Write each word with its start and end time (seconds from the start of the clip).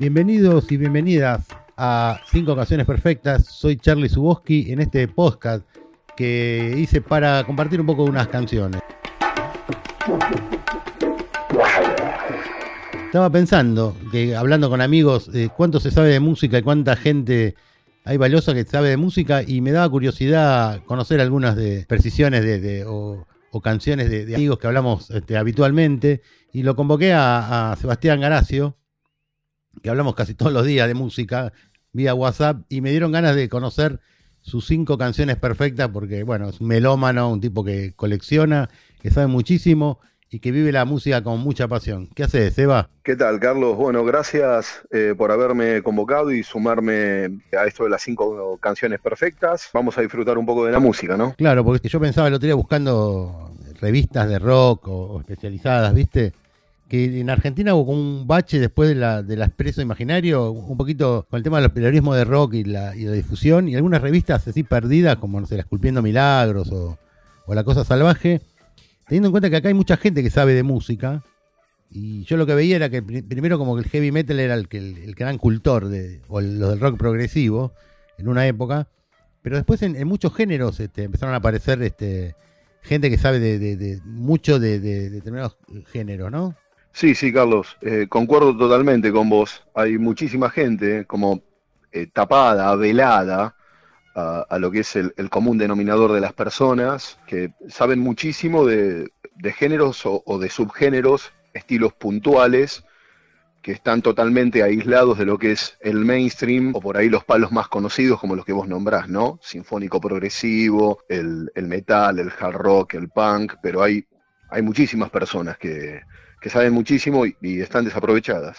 Bienvenidos 0.00 0.72
y 0.72 0.76
bienvenidas 0.76 1.46
a 1.76 2.18
Cinco 2.28 2.54
Ocasiones 2.54 2.84
Perfectas. 2.84 3.44
Soy 3.44 3.76
Charlie 3.76 4.08
Suboski 4.08 4.72
en 4.72 4.80
este 4.80 5.06
podcast 5.06 5.64
que 6.16 6.74
hice 6.76 7.00
para 7.00 7.44
compartir 7.44 7.80
un 7.80 7.86
poco 7.86 8.02
de 8.04 8.10
unas 8.10 8.26
canciones. 8.26 8.80
Estaba 13.06 13.30
pensando 13.30 13.96
que 14.10 14.34
hablando 14.34 14.68
con 14.68 14.80
amigos, 14.80 15.30
eh, 15.32 15.48
cuánto 15.56 15.78
se 15.78 15.92
sabe 15.92 16.08
de 16.08 16.18
música 16.18 16.58
y 16.58 16.62
cuánta 16.62 16.96
gente 16.96 17.54
hay 18.04 18.16
valiosa 18.16 18.52
que 18.52 18.64
sabe 18.64 18.88
de 18.88 18.96
música 18.96 19.44
y 19.46 19.60
me 19.60 19.70
daba 19.70 19.88
curiosidad 19.88 20.82
conocer 20.86 21.20
algunas 21.20 21.54
de 21.54 21.86
precisiones 21.86 22.42
de, 22.42 22.84
o, 22.84 23.24
canciones 23.62 24.10
de, 24.10 24.34
amigos 24.34 24.58
que 24.58 24.66
hablamos 24.66 25.10
este, 25.10 25.36
habitualmente 25.36 26.20
y 26.52 26.64
lo 26.64 26.74
convoqué 26.74 27.12
a, 27.12 27.70
a 27.70 27.76
Sebastián 27.76 28.20
Garacio, 28.20 28.76
que 29.82 29.90
hablamos 29.90 30.14
casi 30.14 30.34
todos 30.34 30.52
los 30.52 30.64
días 30.66 30.88
de 30.88 30.94
música 30.94 31.52
vía 31.92 32.14
WhatsApp 32.14 32.62
y 32.68 32.80
me 32.80 32.90
dieron 32.90 33.12
ganas 33.12 33.36
de 33.36 33.48
conocer 33.48 34.00
sus 34.40 34.66
cinco 34.66 34.98
canciones 34.98 35.36
perfectas 35.36 35.88
porque, 35.88 36.22
bueno, 36.22 36.50
es 36.50 36.60
un 36.60 36.68
melómano, 36.68 37.30
un 37.30 37.40
tipo 37.40 37.64
que 37.64 37.94
colecciona, 37.94 38.68
que 39.00 39.10
sabe 39.10 39.26
muchísimo 39.26 40.00
y 40.28 40.40
que 40.40 40.50
vive 40.50 40.72
la 40.72 40.84
música 40.84 41.22
con 41.22 41.40
mucha 41.40 41.68
pasión. 41.68 42.08
¿Qué 42.14 42.24
haces, 42.24 42.54
Seba? 42.54 42.90
¿Qué 43.04 43.16
tal, 43.16 43.38
Carlos? 43.38 43.76
Bueno, 43.76 44.04
gracias 44.04 44.82
eh, 44.90 45.14
por 45.16 45.30
haberme 45.30 45.82
convocado 45.82 46.32
y 46.32 46.42
sumarme 46.42 47.40
a 47.56 47.66
esto 47.66 47.84
de 47.84 47.90
las 47.90 48.02
cinco 48.02 48.58
canciones 48.58 49.00
perfectas. 49.00 49.70
Vamos 49.72 49.96
a 49.96 50.02
disfrutar 50.02 50.36
un 50.36 50.44
poco 50.44 50.66
de 50.66 50.72
la 50.72 50.80
música, 50.80 51.16
¿no? 51.16 51.34
Claro, 51.34 51.64
porque 51.64 51.88
yo 51.88 52.00
pensaba 52.00 52.28
el 52.28 52.34
otro 52.34 52.46
día 52.46 52.56
buscando 52.56 53.52
revistas 53.80 54.28
de 54.28 54.38
rock 54.38 54.88
o 54.88 55.20
especializadas, 55.20 55.94
¿viste? 55.94 56.32
Que 56.88 57.20
en 57.20 57.30
Argentina 57.30 57.74
hubo 57.74 57.92
un 57.92 58.26
bache 58.26 58.60
después 58.60 58.88
de 58.88 58.94
la, 58.94 59.22
del 59.22 59.42
expreso 59.42 59.80
imaginario, 59.80 60.50
un 60.50 60.76
poquito 60.76 61.26
con 61.30 61.38
el 61.38 61.42
tema 61.42 61.60
del 61.60 61.70
periodismo 61.72 62.14
de 62.14 62.24
rock 62.24 62.54
y 62.54 62.64
la, 62.64 62.94
y 62.94 63.04
la 63.04 63.12
difusión, 63.12 63.68
y 63.68 63.74
algunas 63.74 64.02
revistas 64.02 64.46
así 64.46 64.62
perdidas, 64.62 65.16
como 65.16 65.40
no 65.40 65.46
sé, 65.46 65.56
la 65.56 65.62
Esculpiendo 65.62 66.02
Milagros 66.02 66.70
o, 66.72 66.98
La 67.48 67.64
Cosa 67.64 67.84
Salvaje, 67.84 68.42
teniendo 69.06 69.28
en 69.28 69.32
cuenta 69.32 69.50
que 69.50 69.56
acá 69.56 69.68
hay 69.68 69.74
mucha 69.74 69.96
gente 69.96 70.22
que 70.22 70.30
sabe 70.30 70.54
de 70.54 70.62
música, 70.62 71.22
y 71.90 72.24
yo 72.24 72.36
lo 72.36 72.46
que 72.46 72.54
veía 72.54 72.76
era 72.76 72.90
que 72.90 73.02
primero 73.02 73.58
como 73.58 73.76
que 73.76 73.82
el 73.82 73.88
heavy 73.88 74.10
metal 74.10 74.40
era 74.40 74.54
el, 74.54 74.68
que, 74.68 74.78
el, 74.78 75.14
gran 75.14 75.38
cultor, 75.38 75.88
de, 75.88 76.20
o 76.28 76.40
lo 76.40 76.70
del 76.70 76.80
rock 76.80 76.98
progresivo, 76.98 77.72
en 78.18 78.28
una 78.28 78.46
época, 78.46 78.88
pero 79.42 79.56
después 79.56 79.82
en, 79.82 80.06
muchos 80.06 80.34
géneros 80.34 80.80
este, 80.80 81.04
empezaron 81.04 81.34
a 81.34 81.38
aparecer 81.38 81.82
este, 81.82 82.34
gente 82.82 83.10
que 83.10 83.18
sabe 83.18 83.40
de, 83.40 83.58
de 83.58 84.00
mucho 84.04 84.58
de, 84.58 84.80
determinados 84.80 85.56
géneros, 85.90 86.30
¿no? 86.30 86.54
Sí, 86.94 87.16
sí, 87.16 87.32
Carlos, 87.32 87.76
eh, 87.80 88.06
concuerdo 88.08 88.56
totalmente 88.56 89.10
con 89.10 89.28
vos. 89.28 89.66
Hay 89.74 89.98
muchísima 89.98 90.48
gente 90.48 91.06
como 91.06 91.42
eh, 91.90 92.06
tapada, 92.06 92.72
velada 92.76 93.56
a, 94.14 94.58
lo 94.60 94.70
que 94.70 94.80
es 94.80 94.94
el, 94.94 95.12
común 95.28 95.58
denominador 95.58 96.12
de 96.12 96.20
las 96.20 96.32
personas, 96.34 97.18
que 97.26 97.52
saben 97.68 97.98
muchísimo 97.98 98.64
de, 98.64 99.10
géneros 99.56 100.02
o, 100.06 100.38
de 100.38 100.48
subgéneros, 100.48 101.32
estilos 101.52 101.92
puntuales, 101.94 102.84
que 103.60 103.72
están 103.72 104.00
totalmente 104.00 104.62
aislados 104.62 105.18
de 105.18 105.26
lo 105.26 105.36
que 105.36 105.50
es 105.50 105.76
el 105.80 106.04
mainstream 106.04 106.76
o 106.76 106.80
por 106.80 106.96
ahí 106.96 107.08
los 107.08 107.24
palos 107.24 107.50
más 107.50 107.66
conocidos 107.66 108.20
como 108.20 108.36
los 108.36 108.44
que 108.44 108.52
vos 108.52 108.68
nombrás, 108.68 109.08
¿no? 109.08 109.40
Sinfónico 109.42 110.00
progresivo, 110.00 111.00
el, 111.08 111.50
metal, 111.56 112.20
el 112.20 112.30
hard 112.38 112.54
rock, 112.54 112.94
el 112.94 113.08
punk, 113.08 113.54
pero 113.60 113.82
hay, 113.82 114.06
hay 114.48 114.62
muchísimas 114.62 115.10
personas 115.10 115.58
que, 115.58 116.02
que 116.44 116.50
saben 116.50 116.74
muchísimo 116.74 117.24
y, 117.24 117.60
están 117.62 117.86
desaprovechadas. 117.86 118.58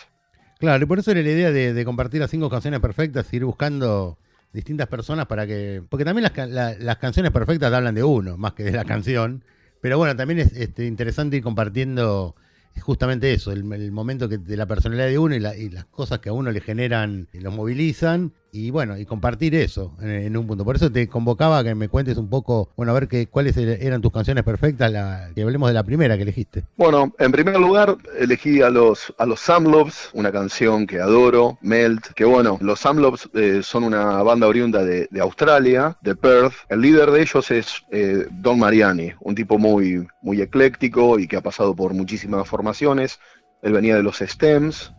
Claro, 0.58 0.84
y 0.84 0.88
por 0.88 0.98
eso 0.98 1.12
era 1.12 1.22
la 1.22 1.30
idea 1.30 1.52
de, 1.52 1.86
compartir 1.86 2.20
las 2.20 2.32
cinco 2.32 2.50
canciones 2.50 2.80
perfectas, 2.80 3.32
ir 3.32 3.46
buscando 3.46 4.18
distintas 4.52 4.88
personas 4.88 5.28
para 5.28 5.46
que. 5.46 5.84
Porque 5.88 6.04
también 6.04 6.28
las, 6.34 6.98
canciones 6.98 7.32
perfectas 7.32 7.72
hablan 7.72 7.94
de 7.94 8.04
uno, 8.04 8.38
más 8.38 8.54
que 8.54 8.64
de 8.64 8.72
la 8.72 8.86
canción. 8.86 9.44
Pero 9.82 10.00
bueno, 10.00 10.16
también 10.16 10.40
es 10.40 10.54
este, 10.54 10.88
interesante 10.88 11.38
ir 11.38 11.44
compartiendo 11.44 12.36
justamente 12.82 13.32
eso, 13.32 13.52
el, 13.52 13.64
momento 13.92 14.28
de 14.28 14.58
la 14.58 14.66
personalidad 14.66 15.06
de 15.06 15.20
uno 15.20 15.36
y, 15.36 15.38
y, 15.38 15.70
las 15.70 15.86
cosas 15.86 16.18
que 16.20 16.30
a 16.30 16.34
uno 16.34 16.52
le 16.52 16.62
generan, 16.62 17.28
y 17.34 17.40
lo 17.40 17.52
movilizan 17.52 18.34
y 18.56 18.72
bueno, 18.72 18.98
y 18.98 19.06
compartir 19.06 19.54
eso 19.54 19.94
en, 20.02 20.36
un 20.38 20.48
punto. 20.48 20.64
Por 20.64 20.78
eso 20.78 20.90
te 20.90 21.10
convocaba 21.10 21.60
a 21.60 21.64
que 21.64 21.76
me 21.76 21.90
cuentes 21.90 22.18
un 22.18 22.30
poco, 22.30 22.70
bueno, 22.78 22.94
a 22.94 22.96
ver 22.96 23.10
que, 23.10 23.28
cuáles 23.28 23.58
eran 23.58 24.02
tus 24.02 24.14
canciones 24.14 24.46
perfectas, 24.46 24.92
que 25.36 25.42
hablemos 25.42 25.70
de 25.70 25.74
la 25.74 25.84
primera 25.84 26.16
que 26.16 26.24
elegiste. 26.24 26.64
Bueno, 26.78 27.14
en 27.20 27.32
primer 27.34 27.60
lugar 27.60 27.98
elegí 28.18 28.62
a 28.62 28.70
los, 28.70 29.14
a 29.18 29.26
los 29.26 29.42
Samlobs, 29.42 30.10
una 30.14 30.32
canción 30.32 30.88
que 30.88 31.02
adoro, 31.02 31.58
Melt, 31.62 32.08
que 32.14 32.24
bueno, 32.24 32.58
los 32.62 32.80
Samlobs 32.80 33.30
eh, 33.34 33.60
son 33.62 33.84
una 33.84 34.24
banda 34.24 34.48
oriunda 34.48 34.84
de, 34.84 35.10
Australia, 35.20 35.98
de 36.02 36.16
Perth. 36.16 36.54
El 36.70 36.82
líder 36.82 37.12
de 37.12 37.22
ellos 37.22 37.52
es 37.52 37.84
eh, 37.92 38.26
Don 38.32 38.58
Mariani, 38.58 39.12
un 39.20 39.36
tipo 39.36 39.58
muy, 39.58 40.08
muy 40.22 40.42
ecléctico 40.42 41.20
y 41.20 41.28
que 41.28 41.36
ha 41.36 41.42
pasado 41.42 41.76
por 41.76 41.94
muchísimas 41.94 42.48
formaciones. 42.48 43.20
Él 43.62 43.74
venía 43.74 43.96
de 43.96 44.04
los 44.04 44.20
Stems, 44.20 44.94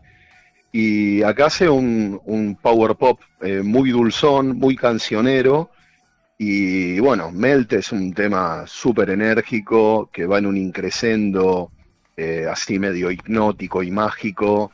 y 0.78 1.22
acá 1.22 1.46
hace 1.46 1.70
un, 1.70 2.58
power 2.60 2.96
pop 2.96 3.18
eh, 3.40 3.62
muy 3.62 3.92
dulzón, 3.92 4.58
muy 4.58 4.76
cancionero. 4.76 5.70
Y 6.36 7.00
bueno, 7.00 7.32
Melt 7.32 7.72
es 7.72 7.92
un 7.92 8.12
tema 8.12 8.64
súper 8.66 9.08
enérgico 9.08 10.10
que 10.12 10.26
va 10.26 10.36
en 10.36 10.44
un 10.44 10.58
increscendo 10.58 11.72
eh, 12.14 12.44
así 12.46 12.78
medio 12.78 13.10
hipnótico 13.10 13.82
y 13.82 13.90
mágico. 13.90 14.70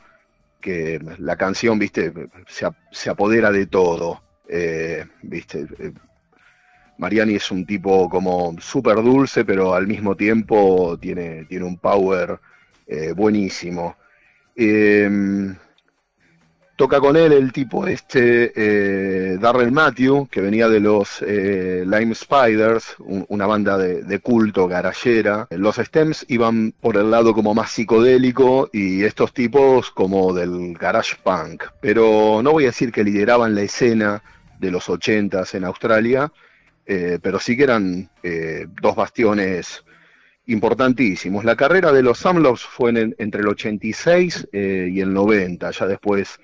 Que 0.59 0.99
la 1.19 1.37
canción, 1.37 1.79
viste, 1.79 2.11
se, 2.91 3.09
apodera 3.09 3.49
de 3.49 3.67
todo. 3.67 4.23
Eh, 4.49 5.05
viste, 5.21 5.65
Mariani 6.97 7.35
es 7.35 7.49
un 7.49 7.65
tipo 7.65 8.09
como 8.09 8.57
súper 8.59 8.97
dulce, 8.97 9.45
pero 9.45 9.73
al 9.73 9.87
mismo 9.87 10.17
tiempo 10.17 10.97
tiene, 10.99 11.45
tiene 11.45 11.63
un 11.63 11.77
power 11.77 12.41
buenísimo. 13.15 13.95
Toca 16.75 16.99
con 16.99 17.15
él 17.15 17.31
el 17.33 17.53
tipo 17.53 17.85
este, 17.85 18.51
eh, 18.55 19.37
Darrell 19.39 19.71
Matthew, 19.71 20.27
que 20.27 20.41
venía 20.41 20.67
de 20.67 20.79
los 20.79 21.21
eh, 21.21 21.83
Lime 21.85 22.15
Spiders, 22.15 22.95
una 22.97 23.45
banda 23.45 23.77
de, 23.77 24.19
culto 24.19 24.67
garallera. 24.67 25.47
Los 25.51 25.75
Stems 25.75 26.25
iban 26.29 26.71
por 26.71 26.97
el 26.97 27.11
lado 27.11 27.35
como 27.35 27.53
más 27.53 27.69
psicodélico 27.69 28.71
y 28.73 29.03
estos 29.03 29.33
tipos 29.33 29.91
como 29.91 30.33
del 30.33 30.73
garage 30.73 31.15
punk. 31.21 31.63
Pero 31.79 32.41
no 32.43 32.53
voy 32.53 32.63
a 32.63 32.67
decir 32.67 32.91
que 32.91 33.03
lideraban 33.03 33.53
la 33.53 33.61
escena 33.61 34.23
de 34.59 34.71
los 34.71 34.89
80s 34.89 35.53
en 35.53 35.65
Australia, 35.65 36.33
eh, 36.87 37.19
pero 37.21 37.39
sí 37.39 37.55
que 37.55 37.63
eran 37.63 38.09
dos 38.81 38.95
bastiones 38.95 39.83
importantísimos. 40.47 41.45
La 41.45 41.55
carrera 41.55 41.91
de 41.91 42.01
los 42.01 42.17
Samloves 42.17 42.63
fue 42.63 43.13
entre 43.19 43.41
el 43.41 43.47
86 43.47 44.47
y 44.51 44.99
el 44.99 45.13
90, 45.13 45.69
ya 45.69 45.85
después 45.85 46.39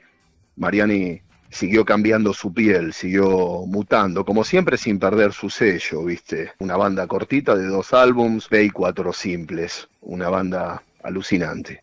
Mariani 0.60 1.22
siguió 1.50 1.84
cambiando 1.84 2.34
su 2.34 2.54
piel, 2.54 2.94
siguió 2.94 3.66
mutando, 3.66 4.24
como 4.24 4.44
siempre 4.44 4.78
sin 4.78 5.00
perder 5.00 5.34
su 5.34 5.50
sello, 5.50 6.06
¿viste? 6.06 6.52
Una 6.60 6.78
banda 6.78 7.08
cortita 7.08 7.56
de 7.56 7.66
dos 7.66 7.94
álbums, 7.94 8.48
B 8.50 8.66
y 8.66 8.70
cuatro 8.70 9.12
simples, 9.14 9.90
una 10.02 10.30
banda 10.30 10.84
alucinante. 11.02 11.82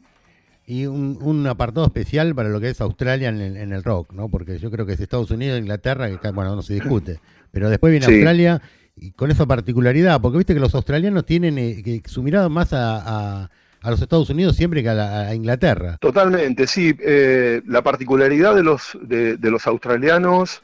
Y 0.69 0.87
un, 0.87 1.47
apartado 1.47 1.87
especial 1.87 2.35
para 2.35 2.49
lo 2.49 2.61
que 2.61 2.71
es 2.71 2.81
Australia 2.81 3.29
en 3.29 3.41
el, 3.41 3.85
rock, 3.85 4.13
¿no? 4.13 4.29
Porque 4.29 4.59
yo 4.59 4.71
creo 4.71 4.85
que 4.85 4.95
es 4.95 5.01
Estados 5.01 5.31
Unidos, 5.31 5.61
Inglaterra, 5.61 6.09
que 6.09 6.31
bueno, 6.31 6.57
no 6.57 6.63
se 6.63 6.75
discute, 6.75 7.21
pero 7.53 7.71
después 7.71 7.93
viene 7.93 8.07
Australia 8.07 8.61
y 8.97 9.13
con 9.13 9.31
esa 9.31 9.47
particularidad, 9.47 10.21
porque 10.21 10.39
viste 10.39 10.55
que 10.55 10.61
los 10.61 10.75
australianos 10.75 11.25
tienen 11.25 11.59
eh, 11.59 11.83
que 11.85 12.03
su 12.07 12.23
mirada 12.23 12.49
más 12.49 12.73
a 12.73 13.45
a 13.45 13.51
los 13.83 14.01
Estados 14.01 14.31
Unidos 14.31 14.57
siempre 14.57 14.83
que 14.83 14.89
a, 14.89 15.35
Inglaterra. 15.35 15.97
Totalmente, 16.01 16.67
sí. 16.67 16.95
Eh, 17.01 17.63
la 17.67 17.83
particularidad 17.83 18.55
de 18.55 18.63
los, 18.63 18.99
de, 19.03 19.39
los 19.43 19.67
australianos 19.67 20.63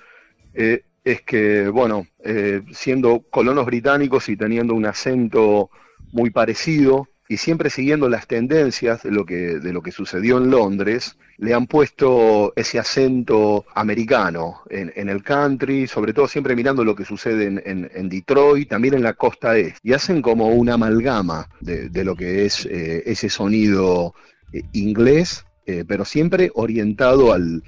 eh, 0.54 0.84
es 1.04 1.22
que, 1.22 1.68
bueno, 1.68 2.06
eh, 2.24 2.62
siendo 2.72 3.22
colonos 3.30 3.66
británicos 3.66 4.28
y 4.28 4.36
teniendo 4.36 4.74
un 4.74 4.86
acento 4.86 5.70
muy 6.12 6.30
parecido, 6.30 7.08
y 7.32 7.38
siempre 7.38 7.70
siguiendo 7.70 8.10
las 8.10 8.26
tendencias 8.26 9.02
de 9.04 9.10
lo 9.10 9.24
que, 9.24 9.58
de 9.58 9.72
lo 9.72 9.80
que 9.80 9.90
sucedió 9.90 10.36
en 10.36 10.50
Londres, 10.50 11.16
le 11.38 11.54
han 11.54 11.66
puesto 11.66 12.52
ese 12.56 12.78
acento 12.78 13.64
americano 13.74 14.60
en, 14.68 15.08
el 15.08 15.22
country, 15.22 15.86
sobre 15.86 16.12
todo 16.12 16.28
siempre 16.28 16.54
mirando 16.54 16.84
lo 16.84 16.94
que 16.94 17.06
sucede 17.06 17.46
en, 17.46 18.08
Detroit, 18.10 18.68
también 18.68 18.92
en 18.92 19.02
la 19.02 19.14
costa 19.14 19.56
este, 19.56 19.80
y 19.82 19.94
hacen 19.94 20.20
como 20.20 20.48
una 20.48 20.74
amalgama 20.74 21.48
de, 21.62 22.04
lo 22.04 22.14
que 22.14 22.44
es 22.44 22.66
eh, 22.66 23.02
ese 23.06 23.30
sonido 23.30 24.12
eh, 24.52 24.60
inglés, 24.72 25.46
eh, 25.64 25.86
pero 25.88 26.04
siempre 26.04 26.50
orientado 26.54 27.32
al, 27.32 27.62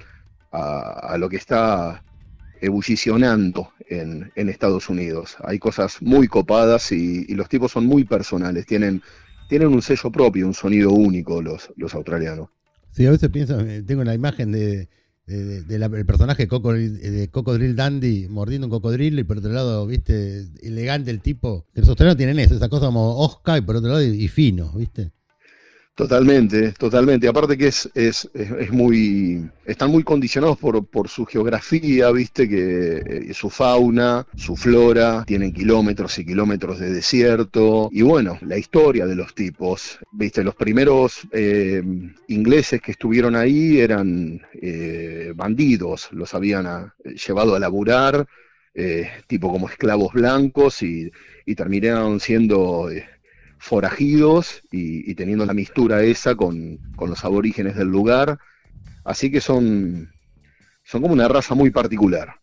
a, 0.51 1.17
lo 1.17 1.27
que 1.27 1.37
está 1.37 2.03
ebullicionando 2.61 3.71
en, 3.89 4.31
Estados 4.35 4.89
Unidos. 4.89 5.37
Hay 5.43 5.57
cosas 5.57 6.03
muy 6.03 6.27
copadas 6.27 6.91
y, 6.91 7.25
y 7.27 7.33
los 7.33 7.49
tipos 7.49 7.71
son 7.71 7.87
muy 7.87 8.03
personales, 8.03 8.67
tienen 8.67 9.01
tienen 9.47 9.69
un 9.69 9.81
sello 9.81 10.11
propio, 10.11 10.47
un 10.47 10.53
sonido 10.53 10.91
único 10.91 11.41
los, 11.41 11.71
los 11.75 11.93
australianos. 11.93 12.49
Sí, 12.91 13.05
a 13.05 13.11
veces 13.11 13.29
pienso, 13.29 13.59
eh, 13.59 13.83
tengo 13.83 14.03
la 14.03 14.13
imagen 14.13 14.51
de, 14.51 14.87
del 15.25 16.05
personaje 16.05 16.47
de 16.47 17.29
Cocodril 17.29 17.75
Dandy 17.75 18.27
mordiendo 18.29 18.67
un 18.67 18.71
cocodrilo 18.71 19.19
y 19.19 19.23
por 19.23 19.39
otro 19.39 19.51
lado, 19.51 19.85
viste, 19.85 20.47
elegante 20.61 21.11
el 21.11 21.21
tipo. 21.21 21.65
Los 21.73 21.89
australianos 21.89 22.17
tienen 22.17 22.39
eso, 22.39 22.55
esa 22.55 22.69
cosa 22.69 22.85
como 22.87 23.17
Oscar 23.17 23.57
y 23.57 23.61
por 23.61 23.75
otro 23.75 23.89
lado 23.89 24.03
y 24.03 24.27
fino, 24.27 24.71
viste. 24.73 25.11
Totalmente, 25.95 26.73
totalmente. 26.73 27.25
Aparte 27.25 27.57
que 27.57 27.67
es, 27.67 27.89
es, 27.95 28.29
es, 28.33 28.69
muy, 28.69 29.49
están 29.63 29.91
muy 29.91 30.03
condicionados 30.03 30.57
por, 30.57 30.85
por 30.85 31.07
su 31.07 31.25
geografía, 31.25 32.11
viste, 32.11 32.49
que 32.49 33.29
eh, 33.29 33.33
su 33.33 33.49
fauna, 33.49 34.27
su 34.35 34.57
flora, 34.57 35.23
tienen 35.25 35.53
kilómetros 35.53 36.19
y 36.19 36.25
kilómetros 36.25 36.79
de 36.79 36.91
desierto. 36.91 37.87
Y 37.93 38.01
bueno, 38.01 38.37
la 38.41 38.57
historia 38.57 39.05
de 39.05 39.15
los 39.15 39.33
tipos, 39.33 39.97
viste, 40.11 40.43
los 40.43 40.55
primeros 40.55 41.21
eh, 41.31 41.81
ingleses 42.27 42.81
que 42.81 42.91
estuvieron 42.91 43.33
ahí 43.37 43.79
eran 43.79 44.41
eh, 44.61 45.31
bandidos, 45.33 46.09
los 46.11 46.33
habían 46.33 46.91
llevado 47.25 47.55
a 47.55 47.59
laburar, 47.59 48.27
tipo 49.27 49.49
como 49.49 49.69
esclavos 49.69 50.11
blancos 50.11 50.83
y, 50.83 51.09
y 51.45 51.55
terminaron 51.55 52.19
siendo 52.19 52.89
forajidos 53.57 54.61
y, 54.71 55.13
teniendo 55.15 55.45
la 55.45 55.53
mistura 55.53 56.03
esa 56.03 56.35
con, 56.35 56.79
los 56.99 57.25
aborígenes 57.25 57.75
del 57.75 57.87
lugar. 57.87 58.37
Así 59.03 59.31
que 59.31 59.41
son, 59.41 60.09
son 60.83 61.01
como 61.01 61.13
una 61.13 61.27
raza 61.27 61.55
muy 61.55 61.69
particular. 61.69 62.35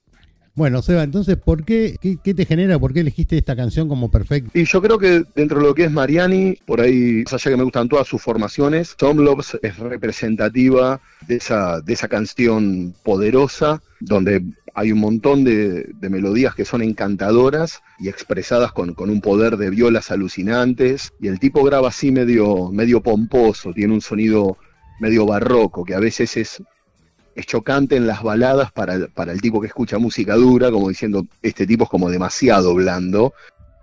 Bueno, 0.55 0.82
Seba, 0.82 1.03
entonces, 1.03 1.38
¿por 1.38 1.64
qué, 1.64 1.97
qué, 2.23 2.35
te 2.35 2.44
genera, 2.44 2.79
por 2.79 2.93
qué 2.93 3.00
elegiste 3.00 3.38
esta 3.38 3.56
canción 3.56 3.88
como 3.88 4.11
perfecta? 4.11 4.50
Y 4.53 4.64
yo 4.64 4.82
creo 4.82 4.99
que 4.99 5.25
dentro 5.35 5.61
de 5.61 5.67
lo 5.67 5.75
que 5.75 5.85
es 5.85 5.91
Mariani, 5.91 6.59
por 6.67 6.82
ahí, 6.82 7.23
más 7.25 7.32
allá 7.32 7.53
que 7.53 7.56
me 7.56 7.62
gustan 7.62 7.88
todas 7.88 8.06
sus 8.06 8.20
formaciones, 8.20 8.94
Tom 8.99 9.17
Loves 9.19 9.59
es 9.62 9.79
representativa 9.79 11.00
de 11.26 11.37
esa, 11.37 11.81
de 11.81 11.94
esa 11.94 12.06
canción 12.06 12.94
poderosa, 13.03 13.82
donde 13.99 14.43
hay 14.74 14.92
un 14.92 15.00
montón 15.00 15.44
de, 15.44 15.94
melodías 16.00 16.54
que 16.54 16.64
son 16.64 16.82
encantadoras 16.82 17.82
y 17.98 18.08
expresadas 18.08 18.72
con, 18.72 18.94
un 18.98 19.20
poder 19.20 19.56
de 19.56 19.70
violas 19.70 20.10
alucinantes. 20.10 21.12
Y 21.20 21.28
el 21.28 21.38
tipo 21.38 21.62
graba 21.62 21.88
así 21.88 22.10
medio, 22.10 22.70
medio 22.70 23.02
pomposo, 23.02 23.72
tiene 23.72 23.92
un 23.92 24.00
sonido 24.00 24.56
medio 25.00 25.26
barroco, 25.26 25.84
que 25.84 25.94
a 25.94 26.00
veces 26.00 26.36
es, 26.36 26.62
es 27.34 27.46
chocante 27.46 27.96
en 27.96 28.06
las 28.06 28.22
baladas 28.22 28.72
para, 28.72 28.94
el 28.94 29.40
tipo 29.40 29.60
que 29.60 29.66
escucha 29.66 29.98
música 29.98 30.36
dura, 30.36 30.70
como 30.70 30.88
diciendo, 30.88 31.26
este 31.42 31.66
tipo 31.66 31.84
es 31.84 31.90
como 31.90 32.08
demasiado 32.08 32.75
blando. 32.75 33.34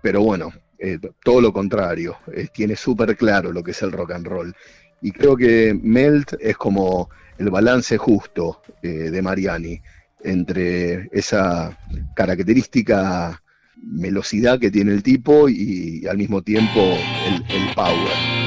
Pero 0.01 0.21
bueno, 0.21 0.51
eh, 0.79 0.97
todo 1.23 1.41
lo 1.41 1.53
contrario, 1.53 2.17
eh, 2.33 2.47
tiene 2.51 2.75
súper 2.75 3.15
claro 3.15 3.51
lo 3.51 3.63
que 3.63 3.71
es 3.71 3.81
el 3.83 3.91
rock 3.91 4.11
and 4.11 4.27
roll. 4.27 4.55
Y 5.01 5.11
creo 5.11 5.35
que 5.37 5.77
Melt 5.81 6.33
es 6.39 6.57
como 6.57 7.09
el 7.37 7.49
balance 7.49 7.97
justo 7.97 8.61
eh, 8.81 8.87
de 8.87 9.21
Mariani 9.21 9.81
entre 10.23 11.09
esa 11.11 11.77
característica 12.15 13.41
velocidad 13.81 14.59
que 14.59 14.71
tiene 14.71 14.91
el 14.91 15.03
tipo 15.03 15.47
y, 15.49 16.05
al 16.07 16.17
mismo 16.17 16.41
tiempo 16.41 16.79
el, 16.79 17.73
power. 17.75 18.38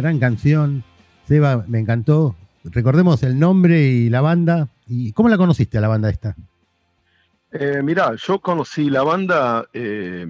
Gran 0.00 0.18
canción. 0.18 0.84
Seba, 1.26 1.64
me 1.68 1.78
encantó. 1.78 2.36
Recordemos 2.64 3.22
el 3.22 3.38
nombre 3.38 3.80
y 3.82 4.10
la 4.10 4.20
banda. 4.20 4.68
¿Y 4.86 5.12
cómo 5.12 5.28
la 5.28 5.38
conociste 5.38 5.78
a 5.78 5.80
la 5.80 5.88
banda 5.88 6.10
esta? 6.10 6.36
Eh, 7.52 7.82
mirá, 7.82 8.14
yo 8.14 8.40
conocí 8.40 8.90
la 8.90 9.02
banda 9.02 9.66
eh, 9.72 10.26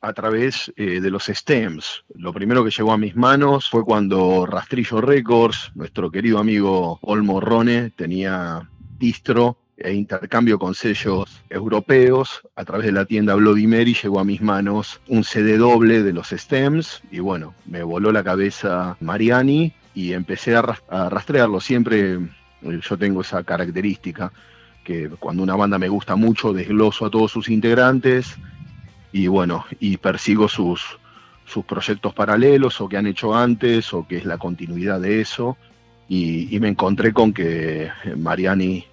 a 0.00 0.12
través 0.12 0.72
eh, 0.76 1.00
de 1.00 1.10
los 1.10 1.24
stems. 1.24 2.04
Lo 2.14 2.32
primero 2.32 2.64
que 2.64 2.70
llegó 2.70 2.92
a 2.92 2.98
mis 2.98 3.16
manos 3.16 3.68
fue 3.68 3.84
cuando 3.84 4.46
Rastrillo 4.46 5.00
Records, 5.00 5.72
nuestro 5.74 6.10
querido 6.10 6.38
amigo 6.38 6.98
Paul 7.02 7.22
Morrone, 7.22 7.90
tenía 7.90 8.68
distro 8.98 9.56
e 9.80 9.94
intercambio 9.94 10.58
con 10.58 10.74
sellos 10.74 11.42
europeos. 11.48 12.42
A 12.54 12.64
través 12.64 12.86
de 12.86 12.92
la 12.92 13.04
tienda 13.04 13.34
Bloody 13.34 13.66
Mary 13.66 13.94
llegó 13.94 14.20
a 14.20 14.24
mis 14.24 14.40
manos 14.40 15.00
un 15.08 15.24
CD 15.24 15.56
doble 15.56 16.02
de 16.02 16.12
los 16.12 16.28
stems 16.28 17.02
y 17.10 17.20
bueno, 17.20 17.54
me 17.66 17.82
voló 17.82 18.12
la 18.12 18.22
cabeza 18.22 18.96
Mariani 19.00 19.72
y 19.94 20.12
empecé 20.12 20.54
a, 20.56 20.62
rastrearlo. 21.08 21.60
Siempre 21.60 22.18
eh, 22.62 22.80
yo 22.82 22.96
tengo 22.98 23.22
esa 23.22 23.42
característica 23.42 24.32
que 24.84 25.08
cuando 25.08 25.42
una 25.42 25.56
banda 25.56 25.78
me 25.78 25.88
gusta 25.88 26.16
mucho 26.16 26.52
desgloso 26.52 27.06
a 27.06 27.10
todos 27.10 27.32
sus 27.32 27.48
integrantes 27.48 28.36
y 29.12 29.26
bueno, 29.26 29.64
y 29.78 29.96
persigo 29.96 30.48
sus, 30.48 30.98
sus 31.44 31.64
proyectos 31.64 32.14
paralelos 32.14 32.80
o 32.80 32.88
que 32.88 32.96
han 32.96 33.06
hecho 33.06 33.34
antes 33.34 33.92
o 33.92 34.06
que 34.06 34.18
es 34.18 34.24
la 34.24 34.38
continuidad 34.38 35.00
de 35.00 35.20
eso. 35.20 35.56
Y, 36.08 36.58
me 36.60 36.68
encontré 36.68 37.12
con 37.12 37.32
que 37.32 37.88
Mariani 38.16 38.84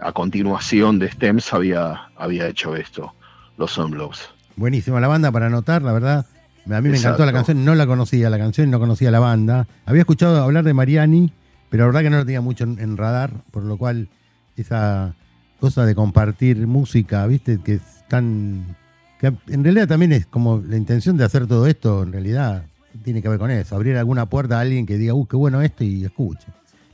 a 0.00 0.12
continuación 0.12 0.98
de 0.98 1.10
Stems 1.10 1.52
había, 1.52 2.08
había 2.16 2.48
hecho 2.48 2.76
esto, 2.76 3.14
los 3.56 3.72
Sunblows. 3.72 4.30
Buenísima 4.56 5.00
la 5.00 5.08
banda 5.08 5.30
para 5.30 5.46
anotar, 5.46 5.82
la 5.82 5.92
verdad. 5.92 6.26
A 6.70 6.80
mí 6.80 6.88
me 6.88 6.96
encantó 6.96 7.24
la 7.24 7.32
canción, 7.32 7.64
no 7.64 7.74
la 7.74 7.86
conocía 7.86 8.30
la 8.30 8.38
canción, 8.38 8.70
no 8.70 8.78
conocía 8.78 9.10
la 9.10 9.18
banda. 9.18 9.66
Había 9.86 10.02
escuchado 10.02 10.42
hablar 10.42 10.64
de 10.64 10.74
Mariani, 10.74 11.32
pero 11.68 11.84
la 11.84 11.86
verdad 11.86 12.00
que 12.02 12.10
no 12.10 12.18
lo 12.18 12.24
tenía 12.24 12.40
mucho 12.40 12.64
en, 12.64 12.96
radar, 12.96 13.32
por 13.50 13.62
lo 13.62 13.76
cual 13.76 14.08
esa 14.56 15.14
cosa 15.58 15.84
de 15.84 15.94
compartir 15.94 16.66
música, 16.66 17.26
viste, 17.26 17.60
que 17.62 17.74
es 17.74 17.82
tan... 18.08 18.76
que 19.18 19.32
en 19.48 19.64
realidad 19.64 19.88
también 19.88 20.12
es 20.12 20.26
como 20.26 20.58
la 20.58 20.76
intención 20.76 21.16
de 21.16 21.24
hacer 21.24 21.46
todo 21.46 21.66
esto, 21.66 22.02
en 22.02 22.12
realidad 22.12 22.64
tiene 23.04 23.22
que 23.22 23.28
ver 23.28 23.38
con 23.38 23.50
eso, 23.50 23.74
abrir 23.76 23.96
alguna 23.96 24.26
puerta 24.26 24.58
a 24.58 24.60
alguien 24.60 24.86
que 24.86 24.98
diga, 24.98 25.14
uh, 25.14 25.26
qué 25.26 25.36
bueno 25.36 25.62
esto 25.62 25.84
y 25.84 26.04
escuche. 26.04 26.46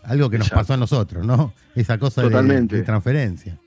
Algo 0.07 0.31
que 0.31 0.39
nos 0.39 0.51
pasó 0.51 0.75
a 0.75 0.77
nosotros, 0.77 1.27
¿no? 1.27 1.53
Esa 1.75 1.99
cosa 1.99 2.23
De, 2.23 2.83
transferencia. 2.83 3.59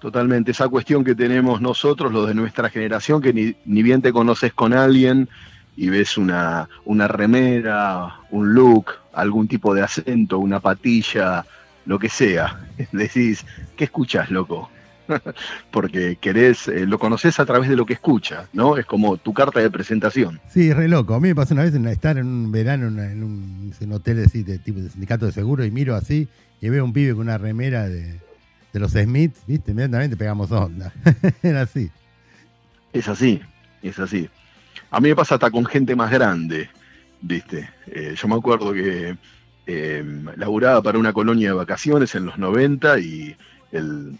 Totalmente, 0.00 0.50
esa 0.50 0.68
cuestión 0.68 1.04
que 1.04 1.14
tenemos 1.14 1.60
nosotros, 1.60 2.12
los 2.12 2.26
de 2.26 2.34
nuestra 2.34 2.70
generación, 2.70 3.20
que 3.20 3.32
ni, 3.32 3.82
bien 3.82 4.00
te 4.00 4.12
conoces 4.12 4.52
con 4.52 4.72
alguien 4.72 5.28
y 5.76 5.88
ves 5.88 6.16
una, 6.16 6.68
una 6.84 7.08
remera, 7.08 8.20
un 8.30 8.54
look, 8.54 8.92
algún 9.12 9.48
tipo 9.48 9.74
de 9.74 9.82
acento, 9.82 10.38
una 10.38 10.60
patilla, 10.60 11.44
lo 11.84 11.98
que 11.98 12.08
sea. 12.08 12.60
Decís, 12.92 13.44
¿qué 13.76 13.84
escuchas, 13.84 14.30
loco? 14.30 14.70
porque 15.70 16.16
querés, 16.16 16.68
eh, 16.68 16.86
lo 16.86 16.98
conoces 16.98 17.38
a 17.40 17.46
través 17.46 17.68
de 17.68 17.76
lo 17.76 17.86
que 17.86 17.94
escuchas, 17.94 18.48
¿no? 18.52 18.76
Es 18.76 18.86
como 18.86 19.16
tu 19.16 19.32
carta 19.32 19.60
de 19.60 19.70
presentación. 19.70 20.40
Sí, 20.48 20.72
re 20.72 20.88
loco. 20.88 21.14
A 21.14 21.20
mí 21.20 21.28
me 21.28 21.34
pasó 21.34 21.54
una 21.54 21.64
vez 21.64 21.74
en 21.74 21.86
estar 21.86 22.18
en 22.18 22.26
un 22.26 22.52
verano 22.52 22.86
en, 23.02 23.22
un, 23.22 23.92
hotel 23.92 24.24
así, 24.24 24.42
de 24.42 24.58
tipo 24.58 24.80
de 24.80 24.90
sindicato 24.90 25.26
de 25.26 25.32
seguro 25.32 25.64
y 25.64 25.70
miro 25.70 25.94
así 25.94 26.28
y 26.60 26.68
veo 26.68 26.84
un 26.84 26.92
pibe 26.92 27.12
con 27.12 27.22
una 27.22 27.38
remera 27.38 27.88
de, 27.88 28.20
los 28.72 28.92
Smiths, 28.92 29.40
¿viste? 29.46 29.70
Inmediatamente 29.70 30.16
pegamos 30.16 30.52
onda. 30.52 30.92
Era 31.42 31.62
así. 31.62 31.90
Es 32.92 33.08
así, 33.08 33.40
es 33.82 33.98
así. 33.98 34.28
A 34.90 35.00
mí 35.00 35.08
me 35.08 35.16
pasa 35.16 35.36
hasta 35.36 35.50
con 35.50 35.64
gente 35.64 35.96
más 35.96 36.10
grande, 36.10 36.68
¿viste? 37.22 37.70
Eh, 37.86 38.14
yo 38.16 38.28
me 38.28 38.34
acuerdo 38.34 38.74
que 38.74 39.16
eh, 39.66 40.04
laburaba 40.36 40.82
para 40.82 40.98
una 40.98 41.12
colonia 41.12 41.48
de 41.48 41.54
vacaciones 41.54 42.14
en 42.14 42.26
los 42.26 42.38
90 42.38 42.98
y 43.00 43.36
el, 43.72 44.18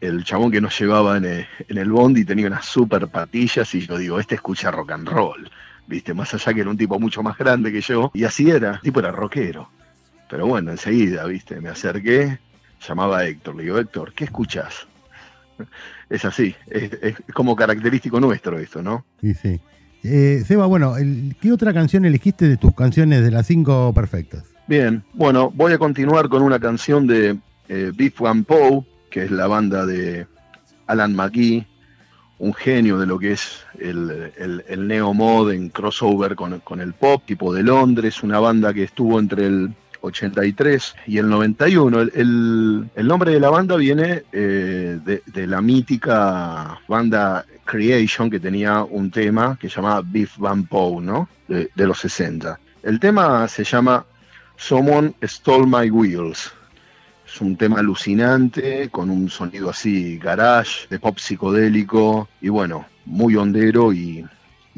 el 0.00 0.24
chabón 0.24 0.50
que 0.50 0.60
nos 0.60 0.78
llevaba 0.78 1.16
en 1.16 1.46
el, 1.68 1.90
bondi 1.90 2.24
tenía 2.24 2.46
unas 2.46 2.66
super 2.66 3.08
patillas 3.08 3.74
y 3.74 3.86
yo 3.86 3.96
digo, 3.98 4.20
este 4.20 4.34
escucha 4.34 4.70
rock 4.70 4.92
and 4.92 5.08
roll, 5.08 5.50
viste, 5.86 6.14
más 6.14 6.34
allá 6.34 6.52
que 6.52 6.60
era 6.60 6.70
un 6.70 6.76
tipo 6.76 6.98
mucho 6.98 7.22
más 7.22 7.36
grande 7.38 7.72
que 7.72 7.80
yo, 7.80 8.10
y 8.14 8.24
así 8.24 8.50
era, 8.50 8.74
el 8.74 8.80
tipo 8.80 9.00
era 9.00 9.10
rockero. 9.10 9.68
Pero 10.28 10.46
bueno, 10.46 10.70
enseguida, 10.70 11.24
viste, 11.26 11.60
me 11.60 11.68
acerqué, 11.68 12.38
llamaba 12.86 13.18
a 13.18 13.26
Héctor, 13.26 13.56
le 13.56 13.64
digo, 13.64 13.78
Héctor, 13.78 14.12
¿qué 14.14 14.24
escuchas? 14.24 14.86
Es 16.10 16.24
así, 16.26 16.54
es, 16.66 17.16
como 17.32 17.56
característico 17.56 18.20
nuestro 18.20 18.58
esto, 18.58 18.82
¿no? 18.82 19.06
Sí, 19.22 19.32
sí. 19.34 19.58
Eh, 20.02 20.44
Seba, 20.46 20.66
bueno, 20.66 20.94
¿qué 21.40 21.50
otra 21.50 21.72
canción 21.72 22.04
elegiste 22.04 22.46
de 22.46 22.58
tus 22.58 22.74
canciones 22.74 23.24
de 23.24 23.30
las 23.30 23.46
cinco 23.46 23.92
perfectas? 23.94 24.44
Bien, 24.68 25.02
bueno, 25.14 25.50
voy 25.50 25.72
a 25.72 25.78
continuar 25.78 26.28
con 26.28 26.42
una 26.42 26.58
canción 26.58 27.06
de 27.06 27.38
eh, 27.68 27.92
Beef 27.96 28.20
One 28.20 28.44
Poe, 28.44 28.84
que 29.14 29.22
es 29.22 29.30
la 29.30 29.46
banda 29.46 29.86
de 29.86 30.26
Alan 30.88 31.14
McGee, 31.14 31.64
un 32.40 32.52
genio 32.52 32.98
de 32.98 33.06
lo 33.06 33.16
que 33.16 33.30
es 33.30 33.64
el, 33.78 34.32
el, 34.66 34.88
neo 34.88 35.14
mod 35.14 35.52
en 35.52 35.68
crossover 35.68 36.34
con, 36.34 36.80
el 36.80 36.94
pop, 36.94 37.22
tipo 37.24 37.54
de 37.54 37.62
Londres, 37.62 38.24
una 38.24 38.40
banda 38.40 38.74
que 38.74 38.82
estuvo 38.82 39.20
entre 39.20 39.46
el 39.46 39.72
83 40.00 40.96
y 41.06 41.18
el 41.18 41.28
91. 41.28 42.00
El, 42.00 42.90
nombre 42.96 43.30
de 43.30 43.38
la 43.38 43.50
banda 43.50 43.76
viene 43.76 44.24
eh, 44.32 44.98
de, 45.04 45.46
la 45.46 45.62
mítica 45.62 46.80
banda 46.88 47.46
Creation, 47.64 48.28
que 48.28 48.40
tenía 48.40 48.82
un 48.82 49.12
tema 49.12 49.56
que 49.60 49.68
se 49.68 49.76
llamaba 49.76 50.02
Beef 50.04 50.38
Van 50.38 50.66
¿no? 50.72 51.28
De, 51.46 51.70
de 51.72 51.86
los 51.86 52.00
60. 52.00 52.58
El 52.82 52.98
tema 52.98 53.46
se 53.46 53.62
llama 53.62 54.04
Someone 54.56 55.14
Stole 55.22 55.66
My 55.68 55.88
Wheels. 55.88 56.52
Es 57.34 57.40
un 57.40 57.56
tema 57.56 57.80
alucinante, 57.80 58.90
con 58.90 59.10
un 59.10 59.28
sonido 59.28 59.68
así 59.68 60.18
garage, 60.18 60.86
de 60.88 61.00
pop 61.00 61.18
psicodélico 61.18 62.28
y 62.40 62.48
bueno, 62.48 62.86
muy 63.06 63.34
hondero 63.34 63.92
y, 63.92 64.24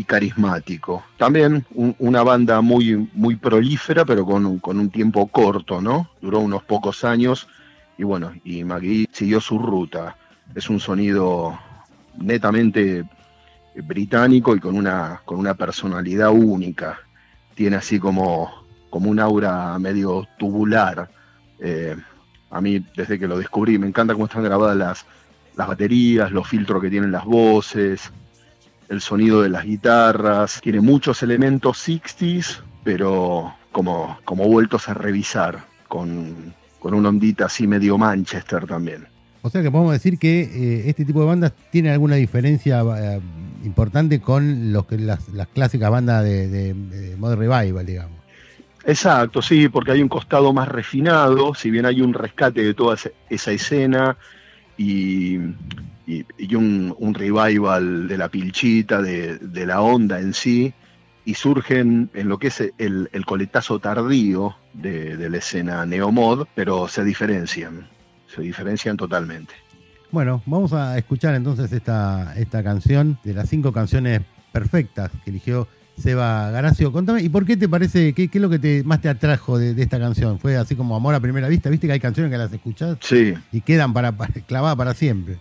carismático. 0.07 1.05
También 1.19 1.67
una 1.75 2.23
banda 2.23 2.63
muy, 2.63 3.11
muy 3.13 3.37
prolífera, 3.37 4.07
pero 4.07 4.25
con, 4.25 4.47
un 4.47 4.91
tiempo 4.91 5.27
corto, 5.27 5.83
¿no? 5.83 6.09
Duró 6.23 6.41
unos 6.41 6.63
pocos 6.63 7.05
años 7.05 7.47
y 7.99 8.05
bueno, 8.05 8.33
y 8.43 8.65
Magui 8.65 9.07
siguió 9.13 9.39
su 9.43 9.59
ruta. 9.59 10.17
Es 10.55 10.71
un 10.71 10.81
sonido 10.81 11.59
netamente 12.17 13.05
británico 13.75 14.57
y 14.57 14.61
con 14.61 14.79
una, 14.79 15.21
con 15.27 15.39
una 15.39 15.53
personalidad 15.53 16.31
única. 16.31 17.01
Tiene 17.55 17.77
así 17.77 17.99
como, 17.99 18.51
como 18.89 19.11
un 19.11 19.21
aura 19.21 19.79
medio 19.79 20.27
tubular. 20.39 21.11
Eh, 21.61 21.97
a 22.51 22.61
mí, 22.61 22.85
desde 22.97 23.19
que 23.19 23.27
lo 23.27 23.39
descubrí, 23.39 23.79
me 23.79 23.87
encanta 23.87 24.15
cómo 24.15 24.27
están 24.27 24.45
grabadas 24.45 24.77
las, 24.77 25.07
las 25.57 25.69
baterías, 25.69 26.31
los 26.31 26.49
filtros 26.49 26.81
que 26.81 26.91
tienen 26.91 27.13
las 27.13 27.25
voces, 27.25 28.11
el 28.89 29.01
sonido 29.01 29.43
de 29.43 29.49
las 29.49 29.65
guitarras. 29.65 30.61
Tiene 30.61 30.81
muchos 30.81 31.23
elementos 31.23 31.89
60s, 31.89 32.61
pero 32.85 33.55
como, 33.73 34.19
como 34.25 34.47
vueltos 34.47 34.89
a 34.89 34.95
revisar, 34.95 35.65
con, 35.89 36.55
con 36.79 36.95
una 36.95 37.09
ondita 37.09 37.47
así 37.47 37.67
medio 37.67 37.99
Manchester 37.99 38.67
también. 38.67 39.07
O 39.43 39.51
sea 39.51 39.63
que 39.63 39.71
podemos 39.71 39.93
decir 39.93 40.19
que 40.19 40.41
eh, 40.43 40.89
este 40.89 41.05
tipo 41.05 41.21
de 41.21 41.27
bandas 41.27 41.53
tiene 41.71 41.91
alguna 41.91 42.17
diferencia 42.17 42.83
eh, 42.99 43.21
importante 43.65 44.21
con 44.21 44.73
los 44.73 44.87
que 44.87 44.99
las, 44.99 45.21
clásicas 45.53 45.91
bandas 45.91 46.25
de, 46.25 46.49
de 46.49 47.17
Modern 47.17 47.41
Revival, 47.41 47.87
digamos. 47.87 48.26
Exacto, 48.87 49.43
sí, 49.43 49.69
porque 49.69 49.91
hay 49.91 50.01
un 50.01 50.09
costado 50.09 50.53
más 50.53 50.69
refinado, 50.69 51.55
si 51.57 51.73
bien 51.73 51.87
hay 51.87 52.01
un 52.01 52.15
rescate 52.15 52.63
de 52.63 52.73
toda 52.73 52.97
esa 53.29 53.51
escena 53.51 54.17
y, 54.77 55.39
un, 56.55 57.15
revival 57.15 58.07
de 58.07 58.17
la 58.17 58.29
pilchita, 58.29 59.03
de, 59.03 59.67
la 59.67 59.81
onda 59.81 60.21
en 60.21 60.33
sí, 60.33 60.73
y 61.25 61.35
surgen 61.35 62.11
en 62.15 62.29
lo 62.29 62.39
que 62.39 62.47
es 62.47 62.61
el, 62.79 63.25
coletazo 63.27 63.81
tardío 63.81 64.55
de, 64.73 65.29
la 65.29 65.39
escena 65.39 65.85
neomod, 65.85 66.47
pero 66.55 66.87
se 66.87 67.03
diferencian, 67.03 67.89
se 68.33 68.41
diferencian 68.41 68.97
totalmente. 68.97 69.55
Bueno, 70.13 70.45
vamos 70.47 70.73
a 70.73 70.97
escuchar 70.97 71.35
entonces 71.35 71.73
esta, 71.73 72.35
esta 72.37 72.63
canción 72.63 73.19
de 73.25 73.35
las 73.35 73.49
cinco 73.49 73.73
canciones 73.73 74.21
perfectas 74.53 75.11
que 75.25 75.31
eligió 75.31 75.67
Seba 75.99 76.51
Garacio, 76.51 76.93
contame, 76.93 77.23
¿y 77.23 77.29
por 77.29 77.47
qué 77.47 77.57
te 77.57 77.69
parece, 77.69 78.13
qué, 78.13 78.29
es 78.31 78.41
lo 78.41 78.51
que 78.51 78.59
te, 78.59 78.85
más 78.85 79.01
te 79.01 79.09
atrajo 79.09 79.59
de, 79.59 79.81
esta 79.81 79.99
canción? 79.99 80.39
¿Fue 80.39 80.57
así 80.57 80.77
como 80.77 80.95
amor 80.95 81.15
a 81.15 81.21
primera 81.21 81.49
vista? 81.49 81.71
¿Viste 81.71 81.87
que 81.87 81.95
hay 81.95 82.01
canciones 82.01 82.31
que 82.31 82.39
las 82.39 82.53
escuchás 82.53 82.99
sí. 83.01 83.35
y 83.51 83.61
quedan 83.63 83.93
para, 83.95 84.13
clavadas 84.47 84.77
para 84.77 84.95
siempre? 84.95 85.39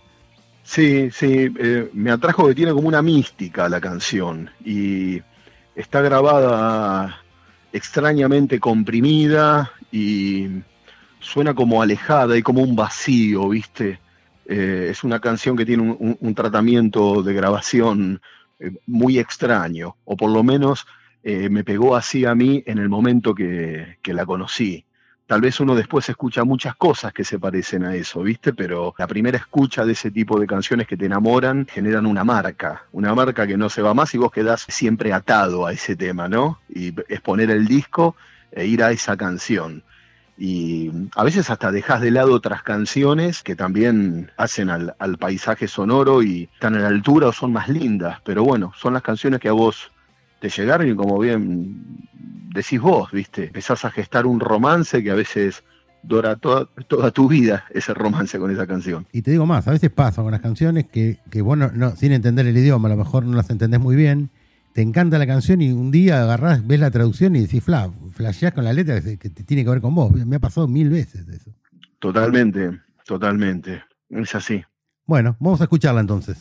Sí, 0.62 1.10
sí, 1.12 1.52
eh, 1.58 1.90
me 1.92 2.10
atrajo 2.10 2.48
que 2.48 2.54
tiene 2.54 2.72
como 2.72 2.88
una 2.88 3.02
mística 3.02 3.68
la 3.68 3.80
canción 3.80 4.50
y 4.64 5.20
está 5.74 6.00
grabada 6.00 7.18
extrañamente 7.72 8.58
comprimida 8.58 9.70
y 9.92 10.48
suena 11.20 11.54
como 11.54 11.82
alejada 11.82 12.36
y 12.36 12.42
como 12.42 12.62
un 12.62 12.74
vacío, 12.74 13.50
¿viste? 13.50 14.00
Eh, 14.46 14.88
es 14.90 15.04
una 15.04 15.20
canción 15.20 15.56
que 15.56 15.66
tiene 15.66 15.96
un 15.98 16.34
tratamiento 16.34 17.22
de 17.22 17.34
grabación 17.34 18.20
muy 18.86 19.18
extraño, 19.18 19.96
o 20.04 20.16
por 20.16 20.30
lo 20.30 20.42
menos 20.42 20.86
eh, 21.22 21.48
me 21.48 21.64
pegó 21.64 21.96
así 21.96 22.24
a 22.24 22.34
mí 22.34 22.62
en 22.66 22.78
el 22.78 22.88
momento 22.88 23.34
que, 23.34 23.98
que 24.02 24.14
la 24.14 24.24
conocí. 24.24 24.84
Tal 25.26 25.40
vez 25.40 25.58
uno 25.58 25.74
después 25.74 26.08
escucha 26.08 26.44
muchas 26.44 26.76
cosas 26.76 27.12
que 27.12 27.24
se 27.24 27.40
parecen 27.40 27.84
a 27.84 27.96
eso, 27.96 28.22
¿viste? 28.22 28.52
Pero 28.52 28.94
la 28.96 29.08
primera 29.08 29.36
escucha 29.36 29.84
de 29.84 29.92
ese 29.92 30.12
tipo 30.12 30.38
de 30.38 30.46
canciones 30.46 30.86
que 30.86 30.96
te 30.96 31.06
enamoran 31.06 31.66
generan 31.68 32.06
una 32.06 32.22
marca, 32.22 32.84
una 32.92 33.12
marca 33.12 33.44
que 33.44 33.56
no 33.56 33.68
se 33.68 33.82
va 33.82 33.92
más 33.92 34.14
y 34.14 34.18
vos 34.18 34.30
quedás 34.30 34.64
siempre 34.68 35.12
atado 35.12 35.66
a 35.66 35.72
ese 35.72 35.96
tema, 35.96 36.28
¿no? 36.28 36.60
Y 36.68 36.94
es 37.08 37.20
poner 37.22 37.50
el 37.50 37.66
disco 37.66 38.14
e 38.52 38.66
ir 38.66 38.84
a 38.84 38.92
esa 38.92 39.16
canción. 39.16 39.82
Y 40.38 40.90
a 41.14 41.24
veces 41.24 41.48
hasta 41.48 41.72
dejas 41.72 42.00
de 42.00 42.10
lado 42.10 42.34
otras 42.34 42.62
canciones 42.62 43.42
que 43.42 43.56
también 43.56 44.30
hacen 44.36 44.68
al, 44.68 44.94
paisaje 45.18 45.66
sonoro 45.66 46.22
y 46.22 46.48
están 46.52 46.74
a 46.74 46.80
la 46.80 46.88
altura 46.88 47.28
o 47.28 47.32
son 47.32 47.52
más 47.52 47.68
lindas, 47.68 48.18
pero 48.24 48.44
bueno, 48.44 48.72
son 48.76 48.92
las 48.92 49.02
canciones 49.02 49.40
que 49.40 49.48
a 49.48 49.52
vos 49.52 49.90
te 50.40 50.50
llegaron 50.50 50.88
y 50.88 50.94
como 50.94 51.18
bien 51.18 51.82
decís 52.52 52.80
vos, 52.80 53.10
¿viste? 53.12 53.44
Empezás 53.44 53.84
a 53.86 53.90
gestar 53.90 54.26
un 54.26 54.40
romance 54.40 55.02
que 55.02 55.10
a 55.10 55.14
veces 55.14 55.64
dura 56.02 56.36
toda, 56.36 56.66
toda 56.86 57.10
tu 57.10 57.28
vida 57.28 57.64
ese 57.70 57.94
romance 57.94 58.38
con 58.38 58.50
esa 58.50 58.66
canción. 58.66 59.06
Y 59.12 59.22
te 59.22 59.30
digo 59.30 59.46
más, 59.46 59.66
a 59.66 59.72
veces 59.72 59.90
pasa 59.90 60.22
con 60.22 60.30
las 60.30 60.40
canciones 60.40 60.86
que, 60.86 61.18
que 61.30 61.42
vos 61.42 61.56
no, 61.56 61.96
sin 61.96 62.12
entender 62.12 62.46
el 62.46 62.56
idioma, 62.56 62.88
a 62.88 62.92
lo 62.92 62.96
mejor 62.96 63.24
no 63.24 63.36
las 63.36 63.50
entendés 63.50 63.80
muy 63.80 63.96
bien, 63.96 64.30
te 64.76 64.82
encanta 64.82 65.16
la 65.16 65.26
canción 65.26 65.62
y 65.62 65.72
un 65.72 65.90
día 65.90 66.22
agarrás, 66.22 66.66
ves 66.66 66.78
la 66.78 66.90
traducción 66.90 67.34
y 67.34 67.40
decís, 67.40 67.64
fla, 67.64 67.90
flasheás 68.12 68.52
con 68.52 68.62
la 68.62 68.74
letra 68.74 69.00
que, 69.00 69.16
que 69.16 69.30
tiene 69.30 69.64
que 69.64 69.70
ver 69.70 69.80
con 69.80 69.94
vos. 69.94 70.12
Me 70.12 70.36
ha 70.36 70.38
pasado 70.38 70.68
mil 70.68 70.90
veces 70.90 71.26
eso. 71.28 71.50
Totalmente, 71.98 72.78
totalmente. 73.06 73.82
Es 74.10 74.34
así. 74.34 74.62
Bueno, 75.06 75.34
vamos 75.40 75.62
a 75.62 75.64
escucharla 75.64 76.02
entonces. 76.02 76.36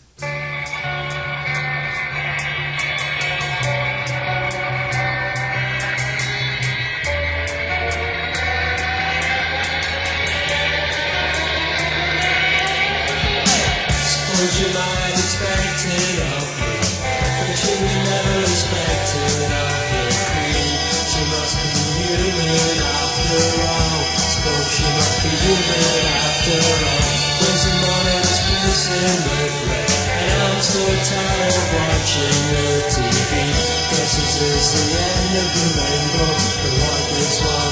Watching 32.15 32.47
the 32.51 32.67
TV. 32.88 33.32
Guess 33.91 34.15
this 34.15 34.41
is 34.41 34.65
the 34.73 34.99
end 34.99 35.34
of 35.41 35.49
the 35.56 35.67
rainbow, 35.75 36.32
but 36.62 36.73
what 36.80 37.01
gives 37.10 37.39
one 37.43 37.64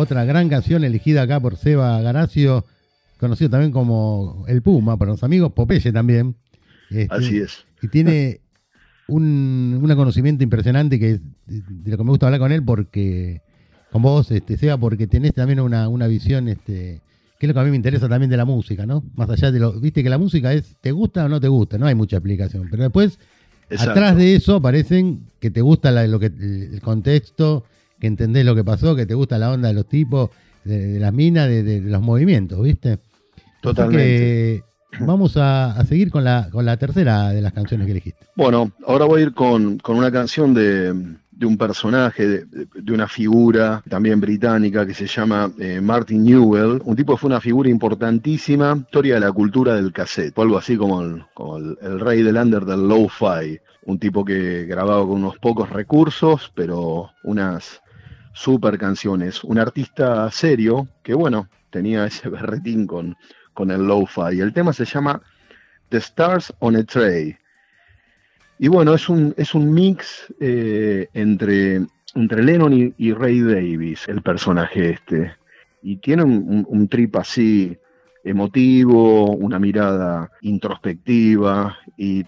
Otra 0.00 0.24
gran 0.24 0.48
canción 0.48 0.82
elegida 0.82 1.22
acá 1.22 1.40
por 1.40 1.56
Seba 1.56 2.00
Garacio, 2.00 2.64
conocido 3.18 3.50
también 3.50 3.70
como 3.70 4.44
El 4.48 4.62
Puma, 4.62 4.96
para 4.96 5.10
los 5.10 5.22
amigos, 5.22 5.52
Popeye 5.52 5.92
también. 5.92 6.36
Este, 6.88 7.14
Así 7.14 7.38
es. 7.38 7.66
Y 7.82 7.88
tiene 7.88 8.40
un, 9.08 9.78
conocimiento 9.94 10.42
impresionante 10.42 10.98
que 10.98 11.20
de 11.46 11.90
lo 11.90 11.98
que 11.98 12.04
me 12.04 12.10
gusta 12.10 12.26
hablar 12.26 12.40
con 12.40 12.50
él 12.50 12.64
porque, 12.64 13.42
con 13.90 14.02
vos, 14.02 14.30
este, 14.30 14.56
Seba, 14.56 14.76
porque 14.78 15.06
tenés 15.06 15.34
también 15.34 15.60
una, 15.60 15.88
una 15.88 16.06
visión, 16.06 16.48
este, 16.48 17.00
que 17.38 17.46
es 17.46 17.48
lo 17.48 17.54
que 17.54 17.60
a 17.60 17.64
mí 17.64 17.70
me 17.70 17.76
interesa 17.76 18.08
también 18.08 18.30
de 18.30 18.36
la 18.36 18.44
música, 18.44 18.86
¿no? 18.86 19.02
Más 19.14 19.30
allá 19.30 19.50
de 19.50 19.58
lo, 19.58 19.72
viste 19.72 20.02
que 20.02 20.10
la 20.10 20.18
música 20.18 20.52
es, 20.52 20.76
¿te 20.80 20.92
gusta 20.92 21.24
o 21.24 21.28
no 21.28 21.40
te 21.40 21.48
gusta? 21.48 21.78
No 21.78 21.86
hay 21.86 21.94
mucha 21.94 22.16
explicación, 22.16 22.68
pero 22.70 22.84
después, 22.84 23.18
atrás 23.78 24.16
de 24.16 24.34
eso 24.34 24.56
aparecen 24.56 25.26
que 25.40 25.50
te 25.50 25.60
gusta 25.60 25.90
lo 26.06 26.18
que, 26.18 26.26
el 26.26 26.80
contexto, 26.82 27.64
que 27.98 28.06
entendés 28.06 28.44
lo 28.44 28.54
que 28.54 28.64
pasó, 28.64 28.94
que 28.94 29.06
te 29.06 29.14
gusta 29.14 29.38
la 29.38 29.50
onda 29.50 29.68
de 29.68 29.74
los 29.74 29.88
tipos, 29.88 30.30
de, 30.64 30.98
las 31.00 31.12
minas, 31.12 31.48
de, 31.48 31.80
los 31.80 32.02
movimientos, 32.02 32.62
¿viste? 32.62 32.98
Totalmente. 33.60 34.64
vamos 35.00 35.36
a, 35.36 35.82
seguir 35.86 36.10
con 36.10 36.24
la, 36.24 36.48
con 36.50 36.64
la 36.64 36.76
tercera 36.76 37.30
de 37.30 37.42
las 37.42 37.52
canciones 37.52 37.86
que 37.86 37.92
elegiste. 37.92 38.26
Bueno, 38.36 38.72
ahora 38.86 39.04
voy 39.04 39.20
a 39.20 39.24
ir 39.24 39.34
con, 39.34 39.80
una 39.88 40.10
canción 40.10 40.54
de, 40.54 40.94
un 41.46 41.56
personaje, 41.56 42.44
de, 42.44 42.92
una 42.92 43.08
figura 43.08 43.82
también 43.88 44.20
británica 44.20 44.86
que 44.86 44.94
se 44.94 45.06
llama 45.06 45.50
eh, 45.58 45.80
Martin 45.80 46.24
Newell, 46.24 46.80
un 46.84 46.96
tipo 46.96 47.14
que 47.14 47.20
fue 47.20 47.28
una 47.28 47.40
figura 47.40 47.68
importantísima, 47.68 48.76
historia 48.76 49.14
de 49.14 49.20
la 49.20 49.32
cultura 49.32 49.74
del 49.74 49.92
cassette, 49.92 50.38
algo 50.38 50.58
así 50.58 50.76
como 50.76 51.02
el, 51.02 51.78
el, 51.80 52.00
rey 52.00 52.22
del 52.22 52.36
under 52.36 52.64
del 52.64 52.88
low-fi, 52.88 53.58
un 53.86 53.98
tipo 53.98 54.24
que 54.24 54.64
grababa 54.64 55.02
con 55.02 55.22
unos 55.22 55.38
pocos 55.38 55.70
recursos, 55.70 56.52
pero 56.54 57.10
unas 57.24 57.80
super 58.32 58.78
canciones. 58.78 59.44
Un 59.44 59.58
artista 59.58 60.30
serio 60.30 60.88
que, 61.02 61.14
bueno, 61.14 61.48
tenía 61.70 62.06
ese 62.06 62.28
berretín 62.28 62.86
con, 62.86 63.16
con 63.54 63.70
el 63.70 63.86
lo-fi. 63.86 64.40
El 64.40 64.52
tema 64.52 64.72
se 64.72 64.84
llama 64.84 65.20
The 65.88 65.98
Stars 65.98 66.52
on 66.60 66.76
a 66.76 66.84
Tray. 66.84 67.36
Y 68.62 68.68
bueno, 68.68 68.92
es 68.92 69.08
un, 69.08 69.32
es 69.38 69.54
un 69.54 69.72
mix 69.72 70.30
eh, 70.38 71.08
entre, 71.14 71.80
entre 72.14 72.42
Lennon 72.42 72.92
y, 72.94 73.12
Ray 73.14 73.40
Davis, 73.40 74.06
el 74.06 74.20
personaje 74.20 74.90
este. 74.90 75.32
Y 75.82 75.96
tiene 75.96 76.24
un, 76.24 76.88
trip 76.88 77.16
así 77.16 77.78
emotivo, 78.22 79.30
una 79.30 79.58
mirada 79.58 80.30
introspectiva 80.42 81.78
y 81.96 82.26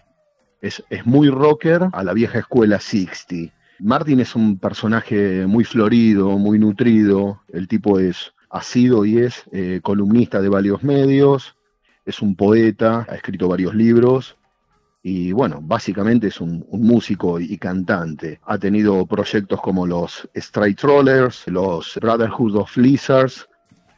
es, 0.62 0.82
es, 0.88 1.04
muy 1.04 1.28
rocker 1.28 1.88
a 1.92 2.02
la 2.02 2.14
vieja 2.14 2.38
escuela 2.38 2.80
60. 2.80 3.52
Martin 3.80 4.20
es 4.20 4.34
un 4.34 4.58
personaje 4.58 5.46
muy 5.46 5.64
florido, 5.64 6.38
muy 6.38 6.58
nutrido. 6.58 7.42
El 7.52 7.68
tipo 7.68 7.98
es, 7.98 8.32
ha 8.48 8.62
sido 8.62 9.04
y 9.04 9.18
es 9.18 9.44
eh, 9.52 9.80
columnista 9.82 10.40
de 10.40 10.48
varios 10.48 10.82
medios, 10.82 11.56
es 12.06 12.22
un 12.22 12.36
poeta, 12.36 13.04
ha 13.06 13.16
escrito 13.16 13.48
varios 13.48 13.74
libros 13.74 14.38
y 15.02 15.32
bueno, 15.32 15.58
básicamente 15.60 16.28
es 16.28 16.40
un, 16.40 16.64
músico 16.70 17.40
y 17.40 17.58
cantante. 17.58 18.40
Ha 18.44 18.56
tenido 18.58 19.04
proyectos 19.06 19.60
como 19.60 19.86
los 19.86 20.28
Straight 20.32 20.80
Rollers, 20.80 21.46
los 21.48 21.98
Brotherhood 22.00 22.56
of 22.56 22.76
Lizards 22.76 23.48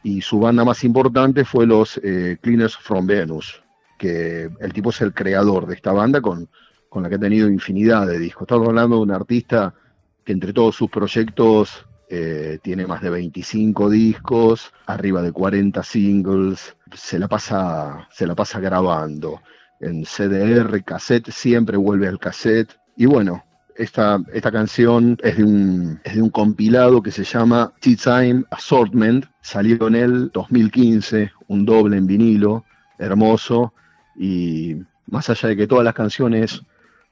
y 0.03 0.21
su 0.21 0.39
banda 0.39 0.65
más 0.65 0.83
importante 0.83 1.45
fue 1.45 1.67
los 1.67 1.99
eh, 2.03 2.37
Cleaners 2.41 2.75
from 2.77 3.05
Venus, 3.05 3.61
que 3.99 4.49
el 4.59 4.73
tipo 4.73 4.89
es 4.89 5.01
el 5.01 5.13
creador 5.13 5.67
de 5.67 5.75
esta 5.75 5.91
banda 5.91 6.21
con, 6.21 6.49
con 6.89 7.03
la 7.03 7.09
que 7.09 7.15
ha 7.15 7.19
tenido 7.19 7.49
infinidad 7.49 8.07
de 8.07 8.17
discos. 8.17 8.43
Estamos 8.43 8.67
hablando 8.67 8.95
de 8.95 9.01
un 9.03 9.11
artista 9.11 9.75
que 10.23 10.33
entre 10.33 10.53
todos 10.53 10.75
sus 10.75 10.89
proyectos 10.89 11.85
eh, 12.09 12.57
tiene 12.63 12.87
más 12.87 13.01
de 13.01 13.11
25 13.11 13.91
discos, 13.91 14.73
arriba 14.87 15.21
de 15.21 15.31
40 15.31 15.83
singles, 15.83 16.75
se 16.95 17.19
la 17.19 17.27
pasa, 17.27 18.07
se 18.11 18.25
la 18.25 18.33
pasa 18.33 18.59
grabando 18.59 19.39
en 19.79 20.03
CDR, 20.03 20.83
cassette, 20.83 21.31
siempre 21.31 21.77
vuelve 21.77 22.07
al 22.07 22.19
cassette. 22.19 22.77
Y 22.95 23.05
bueno, 23.05 23.43
esta, 23.75 24.19
esta 24.33 24.51
canción 24.51 25.17
es 25.21 25.37
de, 25.37 25.43
un, 25.43 25.99
es 26.03 26.15
de 26.15 26.21
un 26.21 26.29
compilado 26.29 27.01
que 27.01 27.11
se 27.11 27.23
llama 27.23 27.73
Tea 27.81 27.95
Time 27.95 28.43
Assortment, 28.51 29.25
salió 29.41 29.87
en 29.87 29.95
el 29.95 30.31
2015, 30.31 31.31
un 31.47 31.65
doble 31.65 31.97
en 31.97 32.07
vinilo, 32.07 32.63
hermoso, 32.97 33.73
y 34.17 34.77
más 35.07 35.29
allá 35.29 35.49
de 35.49 35.57
que 35.57 35.67
todas 35.67 35.83
las 35.83 35.93
canciones 35.93 36.61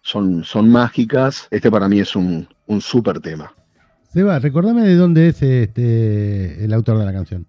son, 0.02 0.44
son 0.44 0.70
mágicas, 0.70 1.48
este 1.52 1.70
para 1.70 1.90
mí 1.90 2.00
es 2.00 2.16
un, 2.16 2.48
un 2.68 2.82
tema. 3.22 3.54
Seba, 4.14 4.40
recordame 4.40 4.84
de 4.84 4.96
dónde 4.96 5.30
es 5.30 5.42
este, 5.42 6.64
el 6.64 6.74
autor 6.74 7.00
de 7.00 7.06
la 7.06 7.14
canción. 7.14 7.48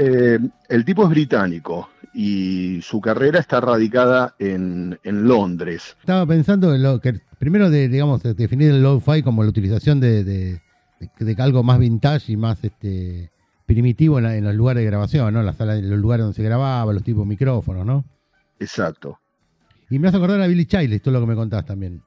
Eh, 0.00 0.38
el 0.68 0.84
tipo 0.84 1.02
es 1.02 1.10
británico 1.10 1.90
y 2.14 2.80
su 2.82 3.00
carrera 3.00 3.40
está 3.40 3.60
radicada 3.60 4.34
en, 4.38 4.98
en 5.02 5.24
Londres. 5.24 5.96
Estaba 6.00 6.24
pensando 6.24 6.72
en 6.74 6.82
lo 6.84 7.00
que 7.00 7.20
primero 7.38 7.68
de, 7.68 7.88
digamos, 7.88 8.22
de 8.22 8.34
definir 8.34 8.70
el 8.70 8.82
lo-fi 8.82 9.22
como 9.22 9.42
la 9.42 9.48
utilización 9.50 9.98
de, 10.00 10.22
de- 10.24 10.62
de- 11.00 11.24
de 11.34 11.42
algo 11.42 11.62
más 11.62 11.78
vintage 11.80 12.32
y 12.32 12.36
más 12.36 12.62
este 12.64 13.30
primitivo 13.66 14.18
en, 14.18 14.24
la- 14.24 14.36
en 14.36 14.44
los 14.44 14.54
lugares 14.54 14.82
de 14.82 14.86
grabación, 14.86 15.34
¿no? 15.34 15.42
Las 15.42 15.56
salas, 15.56 15.82
los 15.82 15.98
lugares 15.98 16.22
donde 16.24 16.36
se 16.36 16.42
grababa, 16.44 16.92
los 16.92 17.02
tipos 17.02 17.24
de 17.24 17.28
micrófonos, 17.30 17.84
¿no? 17.84 18.04
Exacto. 18.60 19.18
Y 19.90 19.98
me 19.98 20.08
hace 20.08 20.16
acordar 20.16 20.40
a 20.40 20.46
Billy 20.46 20.64
Childish, 20.66 21.00
todo 21.02 21.14
lo 21.14 21.20
que 21.20 21.26
me 21.26 21.34
contás 21.34 21.64
también. 21.66 22.02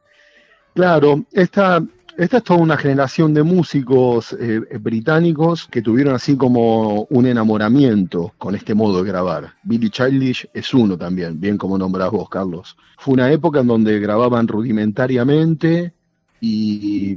Claro, 0.73 1.25
esta, 1.33 1.83
esta 2.17 2.37
es 2.37 2.43
toda 2.43 2.59
una 2.59 2.77
generación 2.77 3.33
de 3.33 3.43
músicos 3.43 4.35
eh, 4.39 4.59
británicos 4.79 5.67
que 5.71 5.81
tuvieron 5.81 6.13
así 6.13 6.35
como 6.37 7.03
un 7.09 7.25
enamoramiento 7.25 8.33
con 8.37 8.55
este 8.55 8.73
modo 8.75 9.01
de 9.03 9.09
grabar. 9.09 9.53
Billy 9.63 9.89
Childish 9.89 10.47
es 10.53 10.73
uno 10.73 10.97
también, 10.97 11.39
bien 11.39 11.57
como 11.57 11.77
nombrás 11.77 12.11
vos, 12.11 12.29
Carlos. 12.29 12.75
Fue 12.97 13.13
una 13.13 13.31
época 13.31 13.61
en 13.61 13.67
donde 13.67 13.99
grababan 13.99 14.47
rudimentariamente 14.47 15.93
y, 16.39 17.15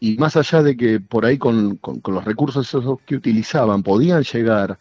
y 0.00 0.16
más 0.18 0.36
allá 0.36 0.62
de 0.62 0.76
que 0.76 1.00
por 1.00 1.24
ahí 1.24 1.38
con, 1.38 1.76
con- 1.76 2.00
los 2.12 2.24
recursos 2.24 2.70
que 3.06 3.16
utilizaban 3.16 3.82
podían 3.82 4.22
llegar 4.22 4.78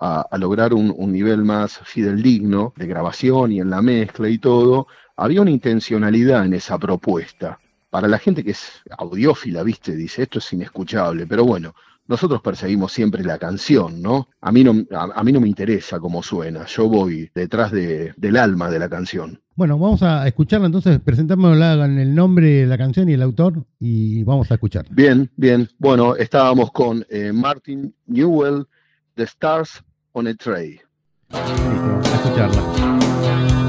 a, 0.00 0.26
lograr 0.38 0.74
un, 0.74 0.92
un 0.96 1.12
nivel 1.12 1.44
más 1.44 1.78
fideldigno 1.84 2.72
de 2.76 2.86
grabación 2.86 3.52
y 3.52 3.60
en 3.60 3.70
la 3.70 3.82
mezcla 3.82 4.28
y 4.28 4.38
todo, 4.38 4.86
había 5.16 5.42
una 5.42 5.50
intencionalidad 5.52 6.44
en 6.44 6.54
esa 6.54 6.78
propuesta. 6.78 7.58
Para 7.92 8.08
la 8.08 8.18
gente 8.18 8.42
que 8.42 8.52
es 8.52 8.70
audiófila, 8.96 9.62
viste, 9.62 9.94
dice, 9.94 10.22
esto 10.22 10.38
es 10.38 10.50
inescuchable, 10.54 11.26
pero 11.26 11.44
bueno, 11.44 11.74
nosotros 12.08 12.40
perseguimos 12.40 12.90
siempre 12.90 13.22
la 13.22 13.36
canción, 13.36 14.00
¿no? 14.00 14.28
A 14.40 14.50
mí 14.50 14.64
no, 14.64 14.72
a, 14.96 15.10
a 15.14 15.22
mí 15.22 15.30
no 15.30 15.42
me 15.42 15.48
interesa 15.48 16.00
cómo 16.00 16.22
suena, 16.22 16.64
yo 16.64 16.88
voy 16.88 17.30
detrás 17.34 17.70
de- 17.70 18.14
del 18.16 18.38
alma 18.38 18.70
de 18.70 18.78
la 18.78 18.88
canción. 18.88 19.38
Bueno, 19.56 19.78
vamos 19.78 20.02
a 20.02 20.26
escucharla 20.26 20.64
entonces, 20.68 21.00
presentámosla 21.00 21.84
en 21.84 21.98
el 21.98 22.14
nombre, 22.14 22.66
la 22.66 22.78
canción 22.78 23.10
y 23.10 23.12
el 23.12 23.20
autor 23.20 23.62
y 23.78 24.24
vamos 24.24 24.50
a 24.50 24.54
escuchar. 24.54 24.86
Bien, 24.90 25.30
bien, 25.36 25.68
bueno, 25.78 26.16
estábamos 26.16 26.72
con 26.72 27.04
eh, 27.10 27.30
Martin 27.30 27.94
Newell, 28.06 28.64
The 29.16 29.24
Stars 29.24 29.84
on 30.12 30.28
a 30.28 30.34
Tray. 30.34 30.80
A 31.32 32.00
escucharla. 32.14 33.61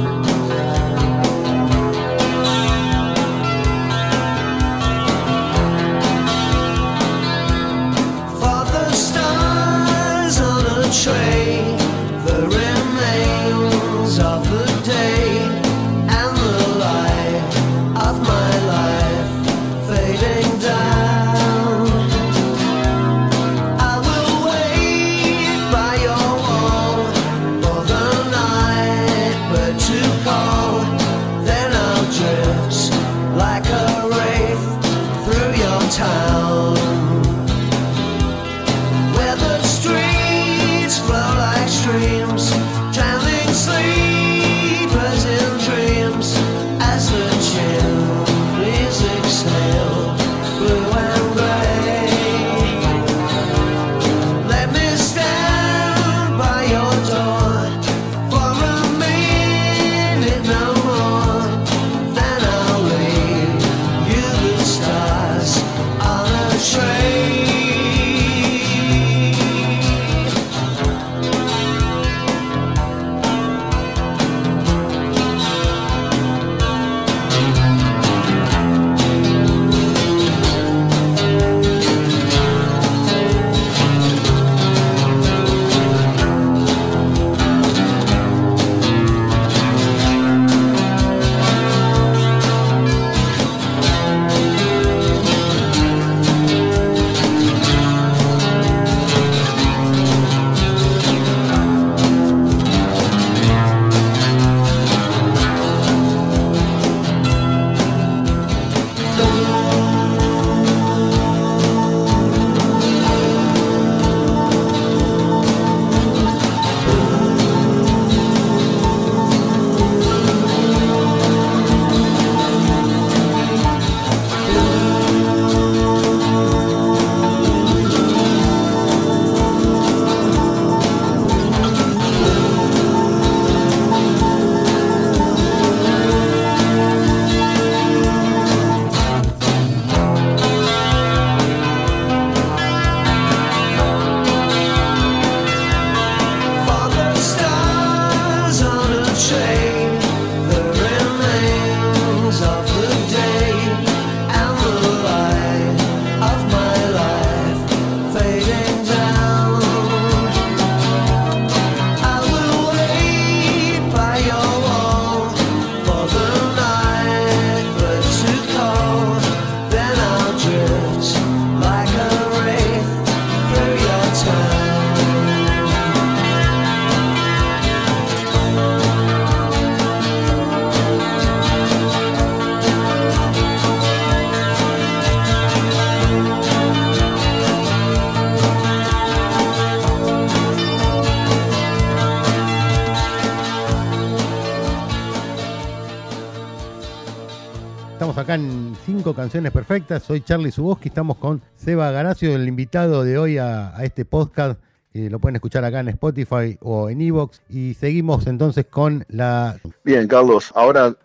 Canciones 199.13 199.51
perfectas. 199.51 200.03
Soy 200.03 200.21
Charlie 200.21 200.51
Suboski. 200.51 200.89
Estamos 200.89 201.17
con 201.17 201.41
Seba 201.55 201.91
Garacio, 201.91 202.35
el 202.35 202.47
invitado 202.47 203.03
de 203.03 203.17
hoy 203.17 203.37
a, 203.37 203.73
este 203.83 204.05
podcast. 204.05 204.59
Eh, 204.93 205.09
lo 205.09 205.19
pueden 205.19 205.35
escuchar 205.35 205.63
acá 205.65 205.79
en 205.79 205.89
Spotify 205.89 206.57
o 206.61 206.89
en 206.89 207.01
Evox. 207.01 207.41
Y 207.49 207.73
seguimos 207.75 208.27
entonces 208.27 208.65
con 208.65 209.05
la. 209.09 209.57
Bien, 209.83 210.07
Carlos, 210.07 210.51
ahora 210.55 210.95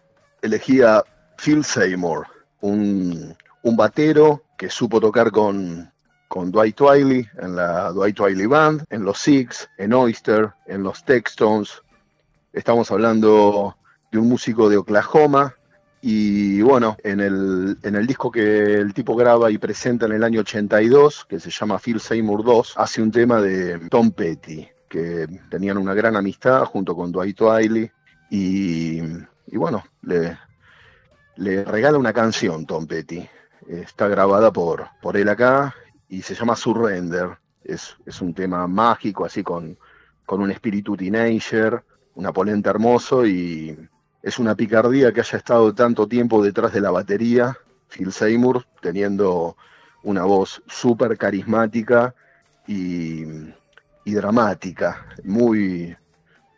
elegí 0.42 0.83
a 0.83 1.05
Phil 1.37 1.64
Seymour, 1.64 2.27
un, 2.61 3.35
un 3.62 3.77
batero 3.77 4.42
que 4.57 4.71
supo 4.71 5.01
tocar 5.01 5.31
con, 5.31 5.90
con 6.29 6.51
Dwight 6.51 6.77
Twiley 6.77 7.27
en 7.40 7.57
la 7.57 7.90
Dwight 7.92 8.16
Twiley 8.16 8.47
Band, 8.47 8.85
en 8.90 9.05
los 9.05 9.18
Six, 9.18 9.68
en 9.79 9.92
Oyster, 9.92 10.53
en 10.66 10.83
los 10.83 11.05
Textones. 11.05 11.83
Estamos 12.53 12.90
hablando 12.90 13.77
de 14.11 14.18
un 14.18 14.29
músico 14.29 14.68
de 14.68 14.79
Oklahoma. 14.79 15.55
Y 16.00 16.62
bueno, 16.62 16.96
en 17.02 17.20
el, 17.20 17.78
en 17.82 17.96
el 17.96 18.06
disco 18.06 18.30
que 18.30 18.74
el 18.74 18.94
tipo 18.94 19.16
graba 19.16 19.50
y 19.50 19.58
presenta 19.58 20.06
en 20.06 20.12
el 20.12 20.24
año 20.24 20.40
82, 20.40 21.26
que 21.28 21.40
se 21.40 21.50
llama 21.50 21.78
Phil 21.78 22.00
Seymour 22.00 22.44
2, 22.44 22.74
hace 22.76 23.02
un 23.02 23.11
tema 23.11 23.40
de 23.40 23.80
Tom 23.88 24.12
Petty, 24.12 24.68
que 24.88 25.26
tenían 25.50 25.76
una 25.76 25.94
gran 25.94 26.14
amistad 26.14 26.64
junto 26.66 26.94
con 26.94 27.11
Dwight 27.11 27.37
Twiley. 27.37 27.90
Y, 28.30 29.00
y 29.00 29.56
bueno, 29.56 29.84
le, 30.02 30.38
le 31.37 31.64
regala 31.64 31.98
una 31.98 32.12
canción 32.12 32.64
Tom 32.64 32.87
Petty. 32.87 33.28
Está 33.66 34.06
grabada 34.06 34.52
por, 34.52 34.88
por 35.02 35.16
él 35.16 35.28
acá 35.28 35.74
y 36.08 36.22
se 36.22 36.34
llama 36.34 36.54
Surrender. 36.54 37.38
Es, 37.64 37.96
es 38.06 38.20
un 38.22 38.32
tema 38.34 38.66
mágico, 38.68 39.24
así 39.24 39.42
con, 39.42 39.76
con 40.24 40.40
un 40.40 40.50
espíritu 40.50 40.96
teenager, 40.96 41.82
una 42.14 42.32
polenta 42.32 42.70
hermoso 42.70 43.26
y 43.26 43.76
es 44.22 44.38
una 44.38 44.54
picardía 44.54 45.12
que 45.12 45.20
haya 45.20 45.38
estado 45.38 45.74
tanto 45.74 46.07
tiempo 46.07 46.42
detrás 46.42 46.72
de 46.72 46.81
la 46.81 46.90
batería, 46.90 47.57
Phil 47.88 48.12
Seymour, 48.12 48.64
teniendo 48.83 49.57
una 50.02 50.24
voz 50.24 50.62
súper 50.66 51.16
carismática 51.16 52.14
y, 52.66 53.22
y 54.04 54.12
dramática, 54.12 55.07
muy, 55.24 55.96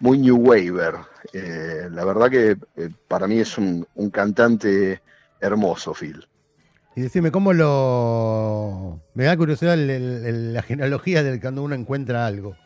muy 0.01 0.19
New 0.19 0.37
Waver. 0.37 0.95
Eh, 1.33 1.89
la 1.91 2.05
verdad 2.05 2.31
que 2.31 2.57
eh, 2.77 2.91
para 3.09 3.27
mí 3.27 3.39
es 3.41 3.57
un, 3.59 3.87
un 3.95 4.11
cantante 4.11 5.01
hermoso, 5.41 5.95
Phil. 5.95 6.27
Y 6.97 7.03
decime, 7.03 7.31
¿cómo 7.31 7.53
lo. 7.53 9.01
Me 9.15 9.25
da 9.25 9.37
curiosidad 9.37 9.75
el- 9.75 10.53
la 10.55 10.63
genealogía 10.63 11.23
de 11.23 11.41
cuando 11.41 11.63
uno 11.63 11.75
encuentra 11.75 12.27
algo. 12.27 12.57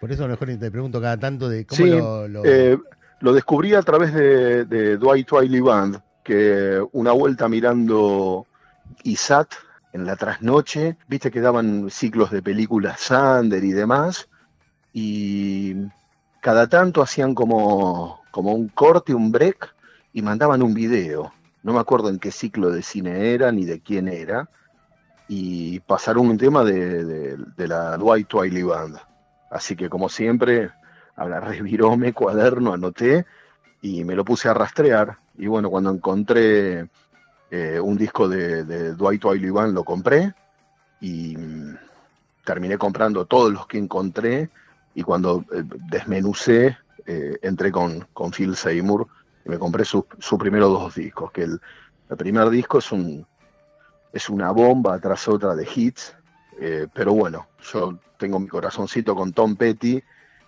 Por 0.00 0.12
eso 0.12 0.24
a 0.24 0.28
lo 0.28 0.32
mejor 0.34 0.48
te 0.58 0.70
pregunto 0.70 1.00
cada 1.00 1.18
tanto 1.18 1.48
de 1.48 1.66
cómo 1.66 1.84
Sí, 1.84 1.90
lo. 1.90 2.28
lo- 2.28 2.44
Eh, 2.44 2.78
lo 3.24 3.32
descubrí 3.32 3.72
a 3.72 3.80
través 3.80 4.12
de, 4.12 4.66
de 4.66 4.98
Dwight 4.98 5.26
Twiley 5.26 5.60
Band, 5.60 5.98
que 6.22 6.78
una 6.92 7.12
vuelta 7.12 7.48
mirando 7.48 8.46
ISAT 9.02 9.48
en 9.94 10.04
la 10.04 10.14
trasnoche, 10.14 10.98
viste 11.08 11.30
que 11.30 11.40
daban 11.40 11.88
ciclos 11.88 12.30
de 12.30 12.42
películas 12.42 13.00
Sander 13.00 13.64
y 13.64 13.72
demás, 13.72 14.28
y 14.92 15.74
cada 16.42 16.68
tanto 16.68 17.00
hacían 17.00 17.34
como, 17.34 18.20
como 18.30 18.52
un 18.52 18.68
corte, 18.68 19.14
un 19.14 19.32
break, 19.32 19.74
y 20.12 20.20
mandaban 20.20 20.62
un 20.62 20.74
video. 20.74 21.32
No 21.62 21.72
me 21.72 21.80
acuerdo 21.80 22.10
en 22.10 22.18
qué 22.18 22.30
ciclo 22.30 22.70
de 22.70 22.82
cine 22.82 23.32
era 23.32 23.50
ni 23.52 23.64
de 23.64 23.80
quién 23.80 24.08
era, 24.08 24.50
y 25.28 25.80
pasaron 25.80 26.28
un 26.28 26.36
tema 26.36 26.62
de, 26.62 27.04
de- 27.06 27.36
de 27.56 27.68
la 27.68 27.96
Dwight 27.96 28.28
Twiley 28.28 28.64
Band. 28.64 28.98
Así 29.50 29.76
que 29.76 29.88
como 29.88 30.10
siempre, 30.10 30.72
agarré 31.16 31.62
virome, 31.62 32.12
cuaderno, 32.12 32.72
anoté 32.72 33.26
y 33.82 34.04
me 34.04 34.14
lo 34.14 34.24
puse 34.24 34.48
a 34.48 34.54
rastrear. 34.54 35.18
Y 35.36 35.46
bueno, 35.46 35.70
cuando 35.70 35.90
encontré 35.90 36.88
eh, 37.50 37.78
un 37.80 37.96
disco 37.96 38.28
de, 38.28 38.64
de 38.64 38.94
Dwight 38.94 39.22
Band, 39.52 39.74
lo 39.74 39.84
compré 39.84 40.32
y 41.00 41.36
mm, 41.36 41.76
terminé 42.44 42.78
comprando 42.78 43.26
todos 43.26 43.52
los 43.52 43.66
que 43.66 43.78
encontré. 43.78 44.50
Y 44.94 45.02
cuando 45.02 45.44
eh, 45.52 45.62
desmenucé, 45.90 46.78
eh, 47.06 47.38
entré 47.42 47.70
con, 47.70 48.06
con 48.12 48.30
Phil 48.30 48.56
Seymour 48.56 49.06
y 49.44 49.50
me 49.50 49.58
compré 49.58 49.84
sus 49.84 50.04
sus 50.18 50.38
primeros 50.38 50.70
dos 50.70 50.94
discos. 50.94 51.30
Que 51.32 51.42
el, 51.42 51.60
el 52.08 52.16
primer 52.16 52.48
disco 52.50 52.78
es, 52.78 52.90
un, 52.92 53.26
es 54.12 54.28
una 54.30 54.50
bomba 54.50 54.98
tras 54.98 55.28
otra 55.28 55.54
de 55.54 55.68
hits. 55.74 56.16
pero 56.94 57.12
bueno, 57.12 57.48
yo 57.60 57.98
tengo 58.16 58.38
mi 58.38 58.46
corazoncito 58.48 59.14
con 59.14 59.32
Tom 59.32 59.56
Petty 59.56 60.02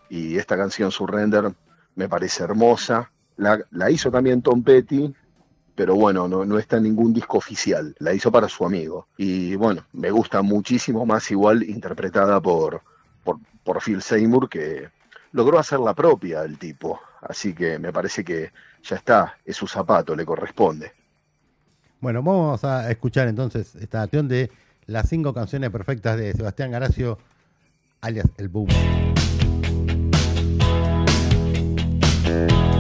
y 0.09 0.37
esta 0.37 0.57
canción 0.57 0.91
Surrender 0.91 1.53
me 1.95 2.09
parece 2.09 2.45
hermosa. 2.45 3.11
La, 3.37 3.91
hizo 3.91 4.11
también 4.11 4.43
Tom 4.43 4.63
Petty, 4.63 5.15
pero 5.75 5.95
bueno, 5.95 6.27
no, 6.29 6.45
no 6.45 6.59
está 6.59 6.79
en 6.79 6.85
ningún 6.85 7.13
disco 7.13 7.39
oficial. 7.39 7.95
La 7.99 8.15
hizo 8.15 8.33
para 8.33 8.49
su 8.49 8.65
amigo. 8.65 9.09
Y 9.17 9.55
bueno, 9.57 9.85
me 9.93 10.11
gusta 10.11 10.43
muchísimo 10.43 11.05
más 11.05 11.31
igual 11.31 11.63
interpretada 11.63 12.41
por, 12.41 12.83
por, 13.25 13.39
por 13.63 13.83
Phil 13.83 14.01
Seymour, 14.01 14.49
que 14.49 14.89
logró 15.33 15.59
hacer 15.59 15.81
la 15.81 15.95
propia 15.95 16.43
el 16.43 16.59
tipo. 16.59 17.01
Así 17.21 17.55
que 17.55 17.79
me 17.79 17.93
parece 17.93 18.25
que 18.25 18.53
ya 18.83 18.97
está, 18.97 19.37
es 19.45 19.57
su 19.57 19.67
zapato, 19.67 20.15
le 20.15 20.25
corresponde. 20.25 20.93
Bueno, 22.01 22.23
vamos 22.23 22.63
a 22.65 22.91
escuchar 22.91 23.27
entonces 23.29 23.75
esta 23.77 24.03
acción 24.03 24.29
de 24.29 24.51
las 24.87 25.09
cinco 25.09 25.35
canciones 25.35 25.71
perfectas 25.71 26.17
de 26.17 26.33
Sebastián 26.33 26.71
Garacio, 26.71 27.19
alias 28.01 28.27
El 28.37 28.49
Boom. 28.49 28.69
Thank 32.27 32.51
you. 32.51 32.76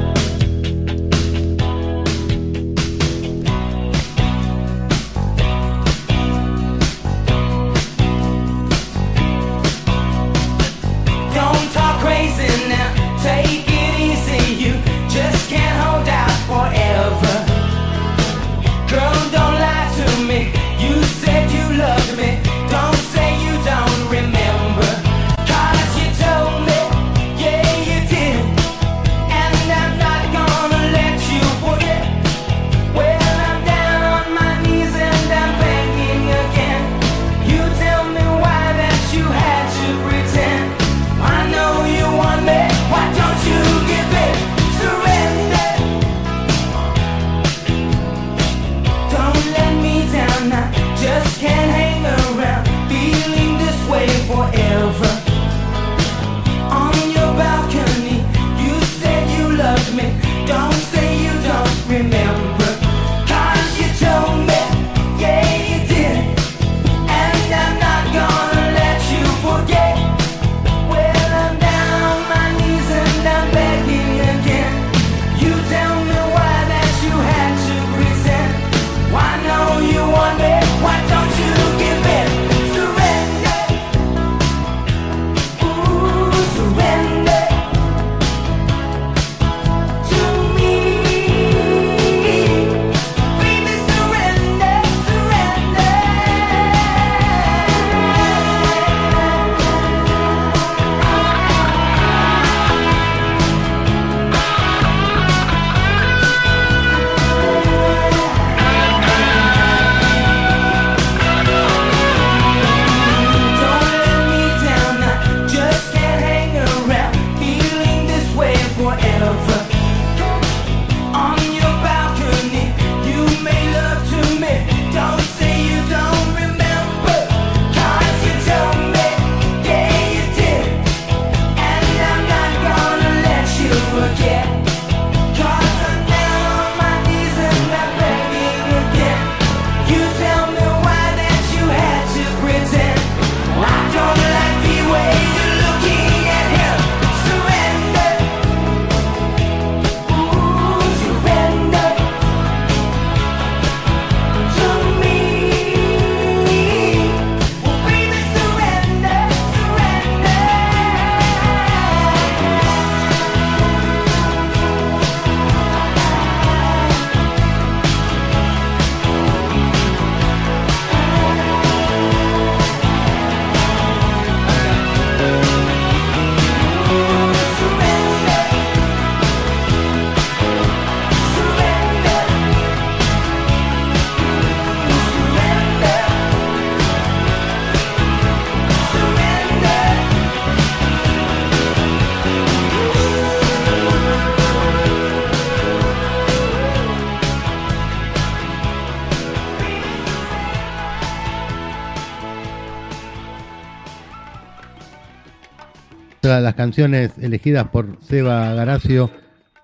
Canciones 206.66 207.12
elegidas 207.18 207.68
por 207.68 207.96
Seba 208.02 208.52
Garacio 208.55 209.09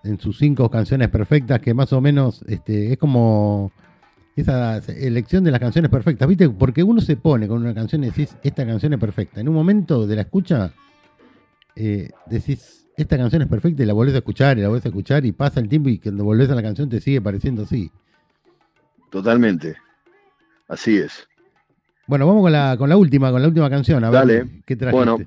en 0.05 0.21
sus 0.21 0.38
cinco 0.38 0.71
canciones 0.71 1.09
perfectas, 1.09 1.61
que 1.61 1.75
más 1.75 1.93
o 1.93 2.01
menos 2.01 2.45
este, 2.47 2.93
es 2.93 2.99
como 2.99 3.73
esa 4.37 4.77
elección 4.87 5.43
de 5.43 5.51
las 5.51 5.59
canciones 5.59 5.91
perfectas, 5.91 6.29
¿viste? 6.29 6.49
Porque 6.49 6.85
uno 6.85 7.01
se 7.01 7.17
pone 7.17 7.49
con 7.49 7.61
una 7.61 7.75
canción 7.75 8.05
y 8.05 8.11
decís, 8.11 8.37
esta 8.45 8.65
canción 8.65 8.93
es 8.93 9.01
perfecta. 9.01 9.41
En 9.41 9.49
un 9.49 9.55
momento 9.57 10.07
de 10.07 10.15
la 10.15 10.23
escucha, 10.23 10.73
eh, 11.75 12.11
decís, 12.27 12.87
esta 12.97 13.19
canción 13.19 13.43
es 13.43 13.49
perfecta 13.49 13.83
y 13.83 13.87
la 13.87 13.95
volvés 13.95 14.15
a 14.15 14.19
escuchar 14.19 14.59
y 14.59 14.61
la 14.61 14.69
volvés 14.69 14.85
a 14.85 14.91
escuchar 14.91 15.27
y 15.27 15.33
pasa 15.33 15.59
el 15.59 15.69
tiempo 15.69 15.88
y 15.88 15.99
cuando 15.99 16.23
volvés 16.23 16.51
a 16.51 16.55
la 16.55 16.62
canción 16.62 16.88
te 16.88 17.01
sigue 17.01 17.21
pareciendo 17.21 17.65
así. 17.65 17.91
Totalmente. 19.11 19.75
Así 20.69 20.99
es. 20.99 21.27
Bueno, 22.07 22.29
vamos 22.29 22.43
con 22.43 22.53
la, 22.53 22.77
con 22.79 22.88
la 22.88 22.97
última, 22.97 23.33
con 23.33 23.43
la 23.43 23.49
última 23.49 23.69
canción. 23.69 24.05
A 24.05 24.11
ver, 24.11 24.21
Dale. 24.21 24.62
¿qué 24.65 24.77
trajiste? 24.77 25.11
Bueno, 25.11 25.19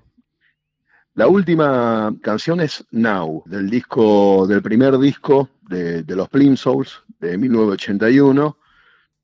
La 1.15 1.29
última 1.29 2.13
canción 2.21 2.59
es 2.59 2.83
Now, 2.91 3.43
del 3.45 3.69
disco, 3.69 4.45
del 4.47 4.61
primer 4.61 4.97
disco 4.97 5.49
de, 5.61 6.03
los 6.09 6.27
Plimsouls 6.27 7.03
de 7.21 7.37
1981, 7.37 8.57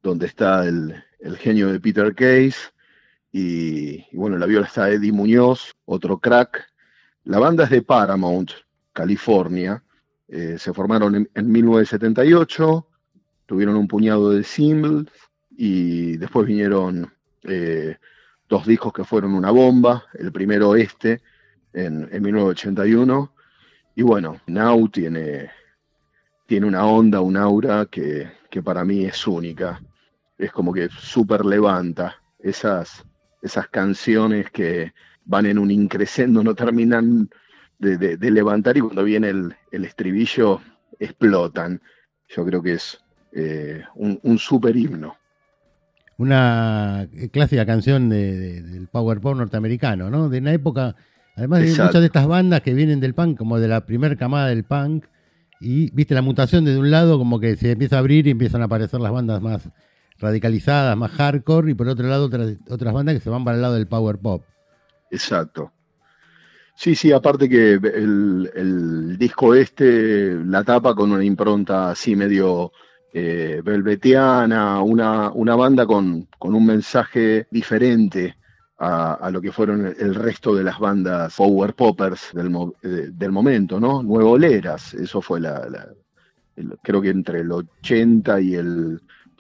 donde 0.02 0.26
está 0.26 0.66
el, 0.66 1.04
genio 1.38 1.70
de 1.70 1.82
Peter 1.82 2.16
Case 2.16 2.72
y, 3.34 4.06
bueno, 4.16 4.38
en 4.38 4.40
la 4.40 4.46
viola 4.46 4.68
está 4.68 4.90
Eddie 4.90 5.12
Muñoz, 5.12 5.74
otro 5.84 6.18
crack. 6.18 6.66
La 7.26 7.40
banda 7.40 7.66
es 7.66 7.70
de 7.70 7.82
Paramount, 7.82 8.52
California. 8.94 9.84
Eh, 10.30 10.56
se 10.58 10.74
formaron 10.74 11.16
en, 11.16 11.30
en 11.36 11.52
1978, 11.52 12.88
tuvieron 13.46 13.76
un 13.76 13.90
puñado 13.90 14.30
de 14.30 14.46
singles 14.46 15.08
y 15.50 16.16
después 16.16 16.48
vinieron 16.48 17.14
eh, 17.44 17.98
dos 18.48 18.66
discos 18.66 18.94
que 18.94 19.04
fueron 19.04 19.34
una 19.34 19.52
bomba. 19.52 20.06
El 20.14 20.32
primero 20.32 20.78
este, 20.78 21.22
en, 21.74 22.08
en 22.12 22.22
1981. 22.24 23.32
Y 23.96 24.04
bueno, 24.04 24.40
Now 24.48 24.88
tiene, 24.90 25.50
tiene 26.48 26.68
una 26.68 26.86
onda, 26.86 27.22
un 27.22 27.38
aura 27.38 27.86
que, 27.86 28.30
que 28.50 28.62
para 28.62 28.84
mí 28.86 29.06
es 29.06 29.28
única. 29.28 29.82
Es 30.38 30.52
como 30.52 30.74
que 30.74 30.90
súper 30.90 31.46
levanta 31.46 32.16
esas, 32.40 33.04
esas 33.42 33.68
canciones 33.70 34.50
que 34.52 34.94
van 35.26 35.46
en 35.46 35.60
un 35.60 35.70
increscendo, 35.72 36.44
no 36.44 36.56
terminan 36.56 37.30
de, 37.78 37.98
de- 37.98 38.32
levantar 38.32 38.78
y 38.78 38.82
cuando 38.82 39.04
viene 39.04 39.30
el, 39.30 39.56
el 39.72 39.86
estribillo 39.86 40.62
explotan. 41.00 41.82
Yo 42.30 42.46
creo 42.46 42.62
que 42.62 42.74
es 42.74 43.00
eh, 43.34 43.84
un, 43.96 44.20
súper 44.40 44.76
himno. 44.76 45.16
Una 46.18 47.08
clásica 47.32 47.66
canción 47.66 48.10
de- 48.10 48.62
del 48.62 48.88
power 48.88 49.20
pop 49.20 49.36
norteamericano, 49.36 50.10
¿no? 50.10 50.30
De 50.30 50.40
una 50.40 50.54
época, 50.54 50.96
además 51.42 51.62
de 51.62 51.70
Exacto. 51.70 51.86
muchas 51.86 52.02
de 52.02 52.06
estas 52.06 52.28
bandas 52.28 52.62
que 52.62 52.74
vienen 52.76 53.00
del 53.00 53.16
punk, 53.16 53.38
como 53.38 53.60
de 53.60 53.68
la 53.68 53.86
primera 53.86 54.16
camada 54.16 54.48
del 54.48 54.64
punk, 54.64 55.06
y 55.60 55.92
viste 55.92 56.14
la 56.14 56.22
mutación 56.22 56.66
de 56.66 56.78
un 56.78 56.92
lado 56.92 57.18
como 57.18 57.40
que 57.40 57.56
se 57.56 57.72
empieza 57.72 57.96
a 57.96 58.00
abrir 58.00 58.28
y 58.28 58.32
empiezan 58.32 58.62
a 58.62 58.66
aparecer 58.66 59.00
las 59.00 59.12
bandas 59.12 59.42
más 59.42 59.68
radicalizadas, 60.20 60.96
más 60.96 61.12
hardcore, 61.12 61.72
y 61.72 61.74
por 61.74 61.88
otro 61.88 62.08
lado 62.08 62.26
otras, 62.26 62.58
otras 62.70 62.94
bandas 62.94 63.16
que 63.16 63.22
se 63.22 63.30
van 63.32 63.44
para 63.44 63.56
el 63.56 63.62
lado 63.64 63.74
del 63.74 63.88
power 63.88 64.20
pop. 64.20 64.44
Exacto. 65.10 65.72
Sí, 66.76 66.96
sí, 66.96 67.12
aparte 67.12 67.50
que 67.50 67.74
el, 67.74 68.52
el 68.56 69.18
disco 69.18 69.56
este 69.56 70.36
la 70.46 70.64
tapa 70.64 70.94
con 70.96 71.12
una 71.12 71.24
impronta 71.24 71.90
así 71.90 72.16
medio 72.16 72.72
eh, 73.14 73.62
velvetiana, 73.64 74.82
una, 74.82 75.32
una 75.32 75.56
banda 75.56 75.88
con, 75.88 76.28
con 76.38 76.54
un 76.54 76.66
mensaje 76.66 77.48
diferente 77.50 78.36
a, 78.84 79.14
a 79.14 79.30
lo 79.30 79.40
que 79.42 79.52
fueron 79.52 79.86
el, 79.86 79.96
el 80.00 80.16
resto 80.16 80.56
de 80.56 80.64
las 80.64 80.80
bandas 80.80 81.36
power 81.36 81.76
poppers 81.76 82.32
del, 82.34 82.50
mo- 82.50 82.74
del 82.82 83.32
momento, 83.32 83.80
¿no? 83.80 84.02
Nuevoleras, 84.02 84.96
eso 84.96 85.22
fue 85.22 85.40
la, 85.40 85.68
la- 85.70 85.88
el- 86.56 86.74
creo 86.82 87.00
que 87.02 87.10
entre 87.10 87.42
el 87.42 87.52
80 87.52 88.42
y 88.42 88.56
el, 88.56 89.00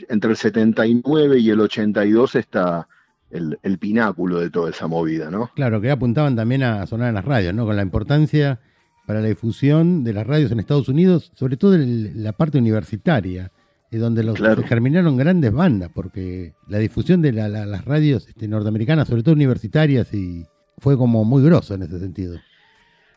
entre 0.09 0.29
el 0.31 0.37
79 0.37 1.39
y 1.39 1.49
el 1.49 1.59
82 1.61 2.35
está 2.35 2.87
el, 3.31 3.57
el 3.63 3.77
pináculo 3.79 4.39
de 4.39 4.49
toda 4.51 4.69
esa 4.69 4.87
movida, 4.87 5.31
¿no? 5.31 5.49
Claro, 5.55 5.81
que 5.81 5.89
apuntaban 5.89 6.35
también 6.35 6.61
a 6.63 6.85
sonar 6.85 7.09
en 7.09 7.15
las 7.15 7.25
radios, 7.25 7.53
¿no? 7.55 7.65
Con 7.65 7.75
la 7.77 7.81
importancia 7.81 8.59
para 9.07 9.21
la 9.21 9.27
difusión 9.29 10.03
de 10.03 10.13
las 10.13 10.27
radios 10.27 10.51
en 10.51 10.59
Estados 10.59 10.87
Unidos, 10.87 11.31
sobre 11.35 11.57
todo 11.57 11.73
en 11.75 12.23
la 12.23 12.33
parte 12.33 12.59
universitaria, 12.59 13.51
eh, 13.91 13.97
donde 13.97 14.23
los, 14.23 14.35
Claro. 14.35 14.61
se 14.61 14.67
germinaron 14.67 15.17
grandes 15.17 15.51
bandas, 15.53 15.89
porque 15.93 16.53
la 16.67 16.77
difusión 16.79 17.21
de 17.21 17.33
la- 17.33 17.49
la- 17.49 17.65
las 17.65 17.85
radios 17.85 18.27
este, 18.27 18.47
norteamericanas, 18.47 19.07
sobre 19.07 19.21
todo 19.23 19.35
universitarias, 19.35 20.13
y 20.13 20.45
fue 20.77 20.97
como 20.97 21.23
muy 21.25 21.43
grosso 21.43 21.73
en 21.75 21.83
ese 21.83 21.99
sentido. 21.99 22.37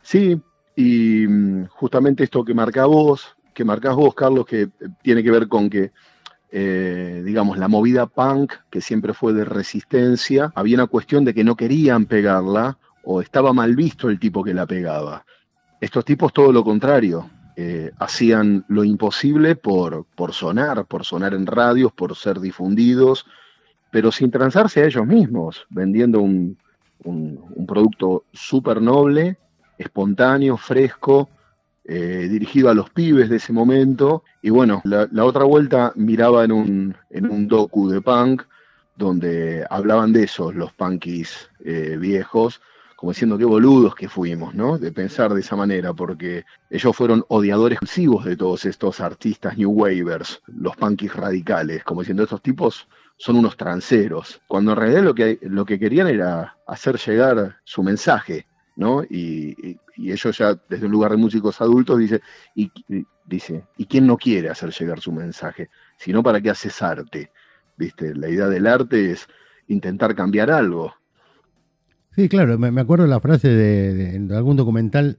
Sí, 0.02 0.40
y 0.76 1.26
mm, 1.26 1.66
justamente 1.68 2.24
esto 2.24 2.44
que 2.44 2.52
marca 2.54 2.84
vos, 2.86 3.36
que 3.54 3.64
marcás 3.64 3.94
vos, 3.94 4.14
Carlos, 4.14 4.44
que 4.46 4.62
eh, 4.62 4.70
tiene 5.02 5.22
que 5.22 5.30
ver 5.30 5.48
con 5.48 5.70
que, 5.70 5.92
eh, 6.50 7.22
digamos, 7.24 7.56
la 7.58 7.68
movida 7.68 8.06
punk, 8.06 8.52
que 8.70 8.80
siempre 8.80 9.14
fue 9.14 9.32
de 9.32 9.44
resistencia, 9.44 10.52
había 10.54 10.76
una 10.76 10.86
cuestión 10.88 11.24
de 11.24 11.34
que 11.34 11.44
no 11.44 11.56
querían 11.56 12.06
pegarla 12.06 12.78
o 13.04 13.20
estaba 13.20 13.52
mal 13.52 13.76
visto 13.76 14.08
el 14.08 14.18
tipo 14.18 14.42
que 14.44 14.54
la 14.54 14.66
pegaba. 14.66 15.24
Estos 15.80 16.04
tipos 16.04 16.32
todo 16.32 16.52
lo 16.52 16.64
contrario, 16.64 17.28
eh, 17.56 17.92
hacían 17.98 18.64
lo 18.68 18.84
imposible 18.84 19.54
por, 19.56 20.06
por 20.16 20.32
sonar, 20.32 20.86
por 20.86 21.04
sonar 21.04 21.34
en 21.34 21.46
radios, 21.46 21.92
por 21.92 22.16
ser 22.16 22.40
difundidos, 22.40 23.26
pero 23.90 24.10
sin 24.10 24.30
transarse 24.30 24.82
a 24.82 24.86
ellos 24.86 25.06
mismos, 25.06 25.66
vendiendo 25.70 26.20
un, 26.20 26.58
un- 27.04 27.66
producto 27.66 28.24
súper 28.32 28.82
noble, 28.82 29.38
espontáneo, 29.78 30.56
fresco, 30.56 31.28
eh, 31.84 32.26
dirigido 32.30 32.70
a 32.70 32.74
los 32.74 32.90
pibes 32.90 33.28
de 33.28 33.36
ese 33.36 33.52
momento. 33.52 34.24
Y 34.42 34.50
bueno, 34.50 34.82
la, 34.84 35.08
otra 35.24 35.44
vuelta 35.44 35.92
miraba 35.96 36.44
en 36.44 36.52
un, 36.52 36.96
en 37.10 37.30
un 37.30 37.46
docu 37.48 37.88
de 37.88 38.00
punk 38.00 38.42
donde 38.96 39.66
hablaban 39.70 40.12
de 40.12 40.24
esos, 40.24 40.54
los 40.54 40.72
punkis 40.72 41.50
eh, 41.64 41.96
viejos, 41.98 42.60
como 42.96 43.12
diciendo 43.12 43.38
qué 43.38 43.44
boludos 43.44 43.94
que 43.94 44.08
fuimos, 44.08 44.54
¿no? 44.54 44.78
De 44.78 44.92
pensar 44.92 45.34
de 45.34 45.40
esa 45.40 45.56
manera, 45.56 45.92
porque 45.94 46.44
ellos 46.70 46.96
fueron 46.96 47.24
odiadores 47.28 47.76
exclusivos 47.76 48.24
de 48.24 48.36
todos 48.36 48.64
estos 48.64 49.00
artistas 49.00 49.56
New 49.58 49.70
Wavers, 49.70 50.42
los 50.46 50.76
punkis 50.76 51.14
radicales, 51.14 51.84
como 51.84 52.00
diciendo 52.02 52.22
estos 52.24 52.42
tipos 52.42 52.88
son 53.16 53.36
unos 53.36 53.56
tranceros, 53.56 54.40
cuando 54.48 54.72
en 54.72 54.78
realidad 54.78 55.02
lo 55.02 55.14
que, 55.14 55.38
lo 55.42 55.64
que 55.64 55.78
querían 55.78 56.08
era 56.08 56.56
hacer 56.66 56.98
llegar 56.98 57.56
su 57.64 57.82
mensaje, 57.82 58.46
¿no? 58.76 59.02
Y, 59.04 59.78
ellos 59.96 60.36
ya 60.36 60.54
desde 60.68 60.86
un 60.86 60.92
lugar 60.92 61.12
de 61.12 61.16
músicos 61.18 61.60
adultos 61.60 61.98
dice, 61.98 62.20
y, 62.54 62.72
y- 62.88 63.06
dice, 63.24 63.64
¿y 63.76 63.86
quién 63.86 64.06
no 64.06 64.16
quiere 64.16 64.48
hacer 64.50 64.70
llegar 64.70 65.00
su 65.00 65.12
mensaje? 65.12 65.70
Sino 65.98 66.22
para 66.22 66.40
qué 66.40 66.50
haces 66.50 66.82
arte, 66.82 67.30
¿viste? 67.76 68.14
La 68.14 68.28
idea 68.28 68.48
del 68.48 68.66
arte 68.66 69.12
es 69.12 69.26
intentar 69.68 70.14
cambiar 70.14 70.50
algo. 70.50 70.94
Sí, 72.14 72.28
claro, 72.28 72.58
me, 72.58 72.80
acuerdo 72.80 73.06
la 73.06 73.18
frase 73.18 73.48
de, 73.48 74.34
algún 74.36 74.56
documental 74.56 75.18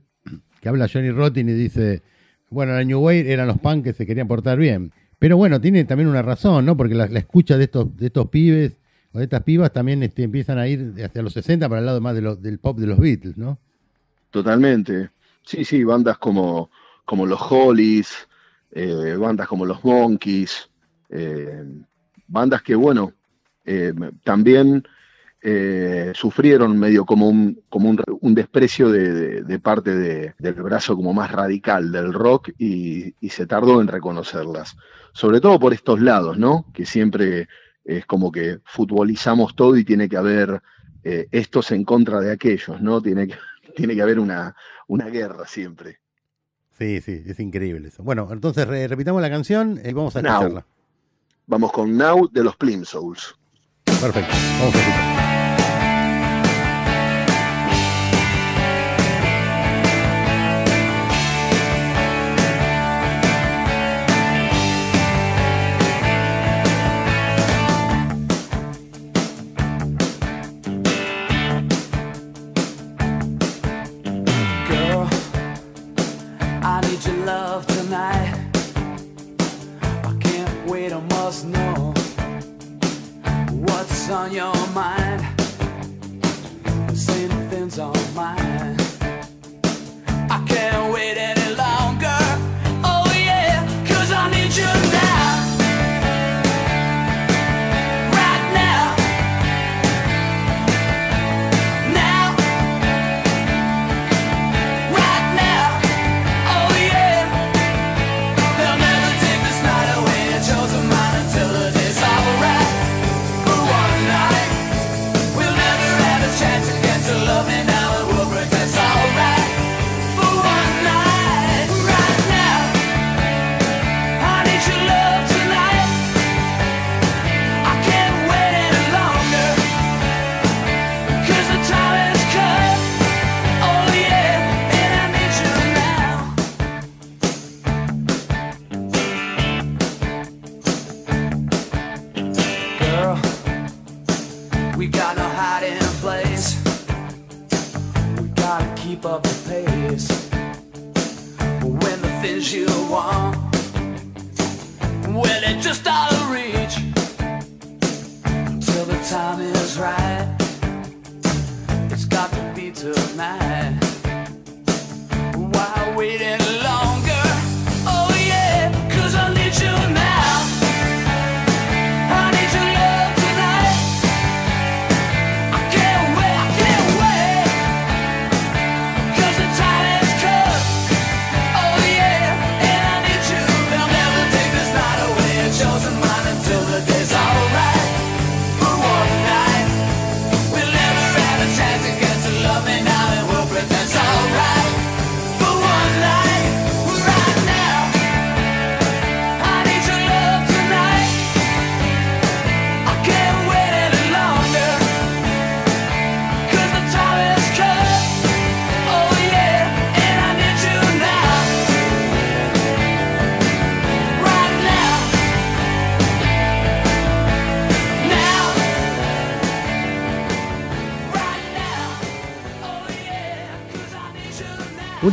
que 0.61 0.69
habla 0.69 0.87
Johnny 0.91 1.11
Rotten 1.11 1.49
y 1.49 1.53
dice, 1.53 2.03
bueno, 2.49 2.73
la 2.73 2.83
New 2.83 2.99
Wave 2.99 3.31
eran 3.31 3.47
los 3.47 3.59
punk 3.59 3.83
que 3.83 3.93
se 3.93 4.05
querían 4.05 4.27
portar 4.27 4.57
bien. 4.57 4.93
Pero 5.19 5.35
bueno, 5.35 5.59
tiene 5.59 5.83
también 5.83 6.07
una 6.07 6.21
razón, 6.21 6.65
¿no? 6.65 6.77
Porque 6.77 6.95
la, 6.95 7.05
escucha 7.05 7.57
de 7.57 7.65
estos, 7.65 7.95
de 7.97 8.07
estos 8.07 8.29
pibes 8.29 8.77
o 9.11 9.17
de 9.17 9.25
estas 9.25 9.43
pibas 9.43 9.73
también 9.73 10.03
este, 10.03 10.23
empiezan 10.23 10.57
a 10.57 10.67
ir 10.67 10.93
hacia 11.03 11.21
los 11.21 11.33
60 11.33 11.67
para 11.67 11.79
el 11.79 11.85
lado 11.85 11.99
más 11.99 12.15
del 12.15 12.59
pop 12.59 12.77
de 12.77 12.87
los 12.87 12.97
Beatles, 12.97 13.37
¿no? 13.37 13.59
Totalmente. 14.31 15.09
Sí, 15.43 15.65
sí, 15.65 15.83
bandas 15.83 16.17
como, 16.17 16.69
como 17.03 17.25
los 17.25 17.39
Hollies, 17.49 18.27
eh, 18.71 19.15
bandas 19.17 19.47
como 19.47 19.65
los 19.65 19.83
Monkeys, 19.83 20.69
eh, 21.09 21.63
bandas 22.27 22.61
que, 22.61 22.75
bueno, 22.75 23.13
eh, 23.65 23.93
también 24.23 24.85
eh, 25.47 26.11
sufrieron 26.15 26.75
medio 26.79 27.05
como 27.05 27.29
un, 27.29 27.61
como 27.69 27.87
un, 27.91 28.01
un 28.19 28.33
desprecio 28.33 28.89
de, 28.89 29.11
de- 29.13 29.41
de 29.43 29.59
parte 29.59 29.95
de- 29.95 30.33
del 30.39 30.55
brazo 30.55 30.95
como 30.95 31.13
más 31.13 31.31
radical 31.31 31.91
del 31.91 32.11
rock 32.13 32.49
y, 32.57 33.13
y 33.21 33.29
se 33.29 33.45
tardó 33.45 33.79
en 33.79 33.87
reconocerlas. 33.87 34.75
Sobre 35.13 35.39
todo 35.39 35.59
por 35.59 35.71
estos 35.73 36.01
lados, 36.01 36.39
¿no? 36.39 36.65
Que 36.73 36.87
siempre 36.87 37.47
es 37.83 38.07
como 38.07 38.31
que 38.31 38.57
futbolizamos 38.65 39.55
todo 39.55 39.77
y 39.77 39.85
tiene 39.85 40.09
que 40.09 40.17
haber 40.17 40.63
eh, 41.03 41.27
estos 41.31 41.69
en 41.69 41.83
contra 41.85 42.19
de 42.19 42.31
aquellos, 42.31 42.81
¿no? 42.81 42.99
Tiene 42.99 43.27
que, 43.27 43.35
tiene 43.75 43.93
que 43.93 44.01
haber 44.01 44.19
una, 44.19 44.55
una 44.87 45.05
guerra 45.05 45.45
siempre. 45.45 45.99
Sí, 46.79 47.01
sí, 47.01 47.21
es 47.25 47.39
increíble 47.39 47.89
eso. 47.89 48.01
Bueno, 48.01 48.27
entonces 48.31 48.67
re- 48.67 48.87
repitamos 48.87 49.21
la 49.21 49.29
canción 49.29 49.79
y 49.85 49.93
vamos 49.93 50.15
a 50.15 50.21
escucharla. 50.21 50.65
Vamos 51.45 51.71
con 51.71 51.95
Now 51.95 52.27
de 52.31 52.43
los 52.43 52.55
Plimsouls. 52.57 53.35
Perfecto, 53.85 54.33
vamos 54.59 54.75
a 54.75 54.79
escuchar. 54.79 55.24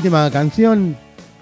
Última 0.02 0.28
canción. 0.32 0.96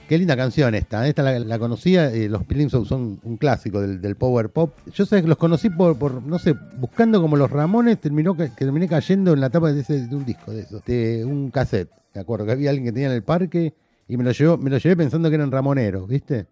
Qué 0.07 0.19
linda 0.19 0.37
canción 0.37 0.75
esta. 0.75 1.09
Esta 1.09 1.23
la, 1.23 1.39
la 1.39 1.59
conocía. 1.59 2.13
eh, 2.13 2.29
los 2.29 2.45
Pilgrims 2.45 2.73
son 2.73 3.19
un 3.23 3.37
clásico 3.39 3.81
del, 3.81 4.03
del 4.03 4.17
power 4.17 4.51
pop. 4.51 4.75
Yo 4.93 5.07
sé 5.07 5.23
que 5.23 5.29
los 5.29 5.39
conocí 5.39 5.71
por, 5.71 5.97
por, 5.99 6.23
no 6.23 6.39
sé, 6.39 6.55
buscando 6.79 7.23
como 7.23 7.37
los 7.39 7.51
Ramones. 7.51 7.99
Terminó 8.03 8.37
que 8.37 8.49
terminé 8.49 8.87
cayendo 8.87 9.33
en 9.33 9.41
la 9.41 9.49
tapa 9.49 9.73
de, 9.73 9.81
ese, 9.81 10.07
de 10.07 10.15
un 10.15 10.27
disco 10.27 10.53
de 10.53 10.61
eso, 10.61 10.83
de 10.85 11.25
un 11.25 11.51
cassette. 11.51 11.89
Me 12.15 12.21
acuerdo 12.21 12.45
que 12.45 12.53
había 12.53 12.69
alguien 12.69 12.85
que 12.85 12.93
tenía 12.93 13.09
en 13.09 13.15
el 13.15 13.23
parque 13.23 13.73
y 14.07 14.19
me 14.19 14.25
lo 14.25 14.33
llevó, 14.33 14.59
me 14.59 14.69
lo 14.69 14.77
llevé 14.77 14.95
pensando 14.95 15.31
que 15.31 15.37
eran 15.37 15.51
ramoneros, 15.51 16.07
¿viste? 16.07 16.47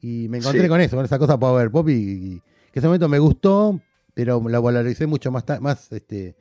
Y 0.00 0.26
me 0.28 0.38
encontré 0.38 0.62
Sí. 0.62 0.68
con 0.68 0.80
eso, 0.80 0.96
con 0.96 1.04
esa 1.04 1.18
cosa 1.20 1.38
power 1.38 1.70
pop 1.70 1.88
y, 1.90 1.92
y 1.92 2.42
que 2.72 2.80
ese 2.80 2.88
momento 2.88 3.08
me 3.08 3.20
gustó, 3.20 3.80
pero 4.14 4.42
la 4.48 4.58
valoricé 4.58 5.06
mucho 5.06 5.30
más, 5.30 5.44
más 5.60 5.92
este 5.92 6.34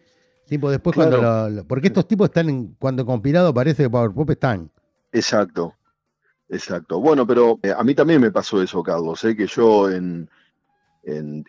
tiempo 0.48 0.72
después 0.72 0.96
Claro. 0.96 1.12
cuando 1.20 1.50
lo, 1.50 1.50
lo- 1.58 1.64
porque 1.68 1.88
estos 1.90 2.08
tipos 2.08 2.30
están 2.30 2.50
en, 2.50 2.76
cuando 2.80 3.06
compilado 3.06 3.54
parece 3.54 3.84
que 3.84 3.90
power 3.92 4.12
pop 4.12 4.32
están. 4.32 4.72
Exacto, 5.20 5.64
exacto. 6.50 7.00
Bueno, 7.02 7.28
pero 7.28 7.60
eh, 7.64 7.74
a 7.78 7.84
mí 7.84 7.96
también 7.96 8.22
me 8.22 8.32
pasó 8.32 8.62
eso, 8.62 8.84
Carlos, 8.84 9.24
¿eh? 9.26 9.36
que 9.36 9.48
yo 9.48 9.90
en, 9.92 10.30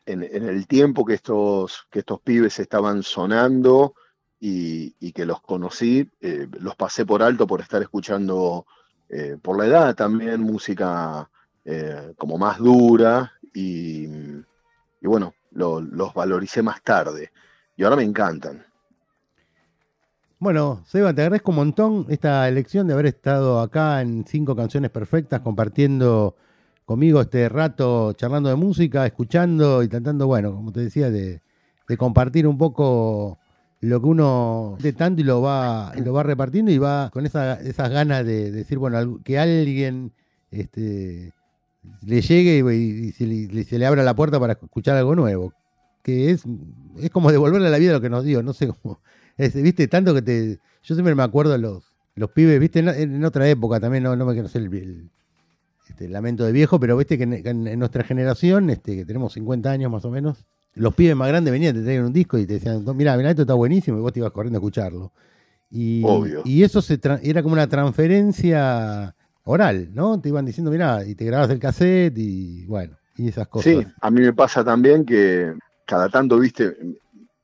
en, 0.06 0.22
el 0.48 0.66
tiempo 0.66 1.04
que 1.04 1.14
estos, 1.14 1.86
que 1.90 2.00
estos 2.00 2.20
pibes 2.20 2.58
estaban 2.58 3.02
sonando 3.02 3.94
y, 4.40 4.94
y 5.00 5.12
que 5.12 5.26
los 5.26 5.40
conocí, 5.42 6.10
eh, 6.20 6.48
los 6.60 6.76
pasé 6.76 7.06
por 7.06 7.22
alto 7.22 7.46
por 7.46 7.60
estar 7.62 7.82
escuchando, 7.82 8.66
eh, 9.08 9.38
por 9.42 9.58
la 9.58 9.66
edad 9.66 9.94
también, 9.96 10.40
música 10.42 11.30
como 12.16 12.38
más 12.38 12.58
dura 12.58 13.32
y, 13.54 14.06
y 14.06 15.06
bueno, 15.06 15.34
lo- 15.52 15.80
los 15.80 16.14
valoricé 16.14 16.62
más 16.62 16.82
tarde 16.82 17.32
y 17.76 17.84
ahora 17.84 17.96
me 17.96 18.02
encantan. 18.04 18.64
Bueno, 20.38 20.82
Seba, 20.84 21.14
te 21.14 21.22
agradezco 21.22 21.50
un 21.50 21.56
montón 21.56 22.06
esta 22.10 22.46
elección 22.46 22.86
de 22.86 22.92
haber 22.92 23.06
estado 23.06 23.60
acá 23.60 24.02
en 24.02 24.26
cinco 24.26 24.54
canciones 24.54 24.90
perfectas, 24.90 25.40
compartiendo 25.40 26.36
conmigo 26.84 27.22
este 27.22 27.48
rato, 27.48 28.12
charlando 28.12 28.50
de 28.50 28.54
música, 28.56 29.06
escuchando 29.06 29.82
y 29.82 29.88
tratando, 29.88 30.26
bueno, 30.26 30.52
como 30.54 30.72
te 30.72 30.80
decía, 30.80 31.10
de, 31.10 31.40
compartir 31.96 32.46
un 32.46 32.58
poco 32.58 33.38
lo 33.80 34.00
que 34.02 34.06
uno 34.06 34.76
de 34.78 34.92
tanto 34.92 35.22
y 35.22 35.24
lo 35.24 35.40
va, 35.40 35.92
y 35.96 36.02
lo 36.02 36.12
va 36.12 36.22
repartiendo 36.22 36.70
y 36.70 36.76
va 36.76 37.08
con 37.10 37.24
esa, 37.24 37.54
esas 37.62 37.88
ganas 37.88 38.26
de, 38.26 38.50
decir, 38.50 38.76
bueno, 38.76 39.20
que 39.24 39.38
alguien 39.38 40.12
este, 40.50 41.32
le 42.02 42.20
llegue 42.20 42.58
y, 42.58 43.06
y 43.08 43.12
se, 43.12 43.26
le, 43.26 43.64
se 43.64 43.78
le 43.78 43.86
abra 43.86 44.02
la 44.02 44.14
puerta 44.14 44.38
para 44.38 44.52
escuchar 44.52 44.96
algo 44.98 45.14
nuevo. 45.14 45.54
Que 46.02 46.30
es, 46.30 46.44
es 46.98 47.10
como 47.10 47.32
devolverle 47.32 47.68
a 47.68 47.70
la 47.70 47.78
vida 47.78 47.92
lo 47.92 48.00
que 48.00 48.10
nos 48.10 48.24
dio, 48.24 48.42
no 48.42 48.52
sé 48.52 48.68
cómo. 48.68 49.00
Es, 49.36 49.54
viste, 49.54 49.88
tanto 49.88 50.14
que 50.14 50.22
te. 50.22 50.58
Yo 50.82 50.94
siempre 50.94 51.14
me 51.14 51.22
acuerdo 51.22 51.52
de 51.52 51.58
los, 51.58 51.84
los 52.14 52.30
pibes, 52.30 52.58
viste, 52.60 52.78
en, 52.80 52.88
en 52.88 53.24
otra 53.24 53.48
época 53.48 53.80
también, 53.80 54.04
no, 54.04 54.16
no 54.16 54.24
me 54.26 54.32
quiero 54.32 54.46
hacer 54.48 54.62
el, 54.62 54.74
el- 54.74 55.10
este, 55.88 56.08
lamento 56.08 56.44
de 56.44 56.52
viejo, 56.52 56.80
pero 56.80 56.96
viste 56.96 57.16
que 57.16 57.24
en, 57.24 57.32
en- 57.34 57.66
en 57.68 57.78
nuestra 57.78 58.02
generación, 58.04 58.70
este, 58.70 58.96
que 58.96 59.04
tenemos 59.04 59.32
50 59.34 59.70
años 59.70 59.90
más 59.90 60.04
o 60.04 60.10
menos, 60.10 60.44
los 60.74 60.94
pibes 60.94 61.16
más 61.16 61.28
grandes 61.28 61.52
venían, 61.52 61.74
te 61.74 61.82
traían 61.82 62.04
un 62.06 62.12
disco 62.12 62.38
y 62.38 62.46
te 62.46 62.54
decían, 62.54 62.84
mira, 62.96 63.16
mira, 63.16 63.30
esto 63.30 63.42
está 63.42 63.54
buenísimo, 63.54 63.98
y 63.98 64.00
vos 64.00 64.12
te 64.12 64.20
ibas 64.20 64.32
corriendo 64.32 64.58
a 64.58 64.60
escucharlo. 64.60 65.12
Y, 65.70 66.02
Obvio. 66.04 66.42
y 66.44 66.62
eso 66.62 66.82
se 66.82 67.00
tra- 67.00 67.20
era 67.22 67.42
como 67.42 67.54
una 67.54 67.68
transferencia 67.68 69.14
oral, 69.44 69.90
¿no? 69.94 70.20
Te 70.20 70.28
iban 70.28 70.44
diciendo, 70.44 70.70
mira, 70.70 71.04
y 71.06 71.14
te 71.14 71.24
grabas 71.24 71.50
el 71.50 71.58
cassette 71.58 72.16
y 72.18 72.66
bueno, 72.66 72.96
y 73.16 73.28
esas 73.28 73.48
cosas. 73.48 73.72
Sí, 73.72 73.86
a 74.00 74.10
mí 74.10 74.20
me 74.20 74.32
pasa 74.32 74.64
también 74.64 75.04
que 75.04 75.54
cada 75.86 76.08
tanto, 76.08 76.38
viste, 76.38 76.76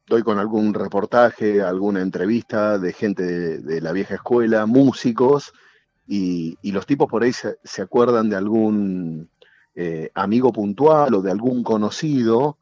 doy 0.06 0.22
con 0.22 0.38
algún 0.38 0.74
reportaje, 0.74 1.62
alguna 1.62 2.00
entrevista 2.02 2.78
de 2.78 2.92
gente 2.92 3.22
de, 3.24 3.58
de 3.58 3.80
la 3.80 3.92
vieja 3.92 4.14
escuela, 4.16 4.66
músicos, 4.66 5.52
y, 6.06 6.58
y 6.62 6.72
los 6.72 6.86
tipos 6.86 7.08
por 7.08 7.22
ahí 7.22 7.32
se, 7.32 7.58
se 7.62 7.82
acuerdan 7.82 8.28
de 8.28 8.36
algún 8.36 9.30
eh, 9.74 10.10
amigo 10.14 10.52
puntual 10.52 11.14
o 11.14 11.22
de 11.22 11.30
algún 11.30 11.62
conocido, 11.62 12.58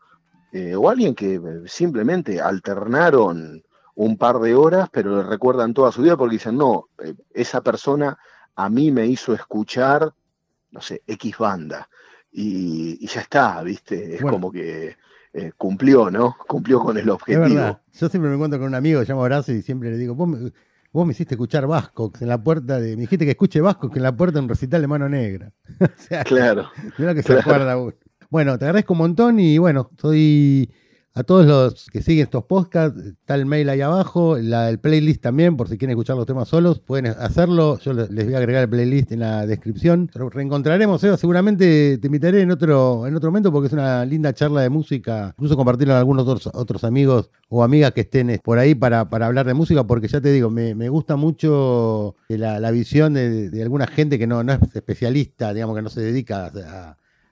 eh, 0.53 0.75
o 0.77 0.89
alguien 0.89 1.15
que 1.15 1.35
eh, 1.37 1.41
simplemente 1.67 2.41
alternaron 2.41 3.63
un 3.95 4.17
par 4.17 4.39
de 4.39 4.55
horas, 4.55 4.89
pero 4.91 5.17
le 5.17 5.23
recuerdan 5.25 5.75
toda 5.75 5.93
su 5.93 6.03
vida 6.03 6.17
porque 6.17 6.35
dicen, 6.35 6.57
no, 6.57 6.89
esa 7.35 7.61
persona 7.63 8.17
a 8.55 8.69
mí 8.71 8.91
me 8.91 9.07
hizo 9.07 9.33
escuchar, 9.35 10.13
no 10.71 10.81
sé, 10.81 11.03
X 11.07 11.39
banda 11.39 11.89
y, 12.33 13.05
y 13.05 13.07
ya 13.09 13.23
está, 13.23 13.63
¿viste? 13.63 14.15
Es 14.15 14.23
Bueno. 14.23 14.37
como 14.37 14.53
que 14.53 14.97
eh, 15.33 15.53
cumplió, 15.57 16.11
¿no? 16.11 16.37
Cumplió 16.47 16.81
con 16.81 16.97
el 16.97 17.05
Es 17.05 17.11
objetivo. 17.11 17.43
verdad. 17.43 17.81
Yo 17.93 18.09
siempre 18.09 18.29
me 18.29 18.35
encuentro 18.35 18.59
con 18.59 18.69
un 18.69 18.75
amigo 18.75 19.01
que 19.01 19.07
se 19.07 19.13
llama 19.13 19.23
Horacio 19.23 19.55
y 19.55 19.63
siempre 19.63 19.91
le 19.91 19.97
digo, 19.97 20.15
vos 20.15 20.29
me, 20.29 20.51
vos 20.93 21.07
me 21.07 21.13
hiciste 21.13 21.35
escuchar 21.35 21.67
Vasco 21.67 22.13
en 22.21 22.29
la 22.29 22.43
puerta 22.43 22.81
de. 22.81 22.97
Me 22.97 23.03
dijiste 23.03 23.25
que 23.25 23.33
escuche 23.33 23.61
Vasco 23.61 23.91
en 23.95 24.03
la 24.03 24.17
puerta 24.17 24.39
de 24.39 24.43
un 24.45 24.49
recital 24.49 24.81
de 24.81 24.87
mano 24.89 25.09
negra. 25.09 25.53
o 25.81 25.87
sea, 25.97 26.25
Claro, 26.25 26.69
mira 26.99 27.15
que 27.15 27.23
se 27.23 27.39
acuerda 27.39 27.77
uno. 27.77 27.93
Bueno, 28.29 28.59
te 28.59 28.65
agradezco 28.65 28.93
un 28.95 28.99
montón 28.99 29.41
y 29.41 29.59
bueno, 29.59 29.91
soy 30.01 30.71
a 31.13 31.25
todos 31.25 31.45
los 31.45 31.87
que 31.91 32.03
siguen 32.03 32.25
estos 32.25 32.45
podcasts, 32.45 32.99
está 33.05 33.35
el 33.35 33.45
mail 33.45 33.69
ahí 33.69 33.81
abajo, 33.81 34.39
la, 34.39 34.69
el 34.71 34.79
playlist 34.79 35.21
también, 35.21 35.57
por 35.57 35.69
si 35.69 35.77
quieren 35.77 35.93
escuchar 35.93 36.17
los 36.17 36.25
temas 36.27 36.49
solos, 36.49 36.79
pueden 36.81 37.07
hacerlo. 37.07 37.79
Yo 37.81 37.93
le- 37.93 38.09
les 38.09 38.27
voy 38.27 38.35
a 38.35 38.39
agregar 38.39 38.63
el 38.63 38.71
playlist 38.71 39.11
en 39.13 39.21
la 39.21 39.45
descripción. 39.45 40.09
Reencontraremos, 40.15 41.03
Eva, 41.03 41.17
seguramente 41.17 41.99
te 41.99 42.07
invitaré 42.07 42.43
en 42.43 42.51
otro, 42.53 43.07
en 43.09 43.17
otro 43.17 43.31
momento 43.31 43.51
porque 43.53 43.67
es 43.67 43.73
una 43.73 44.05
linda 44.05 44.33
charla 44.33 44.61
de 44.63 44.71
música, 44.71 45.35
incluso 45.37 45.57
compartirlo 45.57 45.95
con 45.95 45.99
algunos 45.99 46.47
otros, 46.55 46.85
amigos 46.85 47.31
o 47.49 47.65
amigas 47.65 47.93
que 47.93 48.03
estén 48.03 48.31
eh, 48.31 48.41
por 48.43 48.59
ahí 48.59 48.75
para, 48.77 49.11
para 49.11 49.27
hablar 49.27 49.47
de 49.47 49.55
música, 49.55 49.85
porque 49.85 50.07
ya 50.09 50.21
te 50.21 50.31
digo, 50.33 50.49
me, 50.49 50.75
me 50.77 50.89
gusta 50.89 51.17
mucho 51.17 52.15
eh, 52.29 52.39
la, 52.39 52.61
la 52.61 52.71
visión 52.71 53.15
de, 53.15 53.51
de 53.51 53.63
alguna 53.63 53.87
gente 53.89 54.19
que 54.19 54.27
no, 54.29 54.43
no 54.45 54.53
es 54.53 54.61
especialista, 54.75 55.53
digamos 55.53 55.75
que 55.77 55.83
no 55.83 55.91
se 55.91 56.01
dedica 56.03 56.53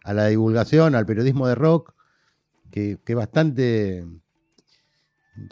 a 0.04 0.12
la 0.14 0.26
divulgación, 0.26 0.94
al 0.94 1.06
periodismo 1.06 1.46
de 1.46 1.54
rock 1.54 1.92
que, 2.70 2.98
bastante 3.14 4.04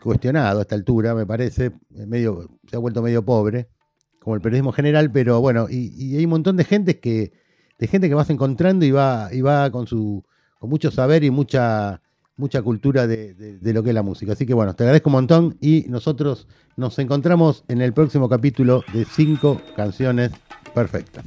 cuestionado 0.02 0.58
a 0.58 0.62
esta 0.62 0.74
altura, 0.74 1.14
me 1.14 1.26
parece, 1.26 1.72
medio, 1.90 2.58
se 2.68 2.76
ha 2.76 2.78
vuelto 2.78 3.02
medio 3.02 3.24
pobre, 3.24 3.68
como 4.18 4.34
el 4.34 4.40
periodismo 4.40 4.72
general, 4.72 5.10
pero 5.12 5.40
bueno, 5.40 5.68
y, 5.70 5.92
y 5.96 6.16
hay 6.16 6.24
un 6.24 6.30
montón 6.30 6.56
de 6.56 6.64
gente 6.64 6.98
que, 6.98 7.32
de 7.78 7.86
gente 7.86 8.08
que 8.08 8.14
vas 8.14 8.30
encontrando 8.30 8.84
y 8.84 8.90
va, 8.90 9.28
y 9.32 9.40
va 9.40 9.70
con 9.70 9.86
su, 9.86 10.24
con 10.58 10.70
mucho 10.70 10.90
saber 10.90 11.22
y 11.22 11.30
mucha, 11.30 12.02
mucha 12.36 12.62
cultura 12.62 13.06
de, 13.06 13.34
de- 13.34 13.58
de 13.58 13.72
lo 13.72 13.82
que 13.84 13.90
es 13.90 13.94
la 13.94 14.02
música. 14.02 14.32
Así 14.32 14.44
que 14.44 14.54
bueno, 14.54 14.74
te 14.74 14.82
agradezco 14.82 15.10
un 15.10 15.14
montón 15.14 15.56
y 15.60 15.84
nosotros 15.88 16.48
nos 16.76 16.98
encontramos 16.98 17.64
en 17.68 17.80
el 17.80 17.92
próximo 17.92 18.28
capítulo 18.28 18.84
de 18.92 19.04
cinco 19.04 19.60
canciones 19.76 20.32
perfectas. 20.74 21.24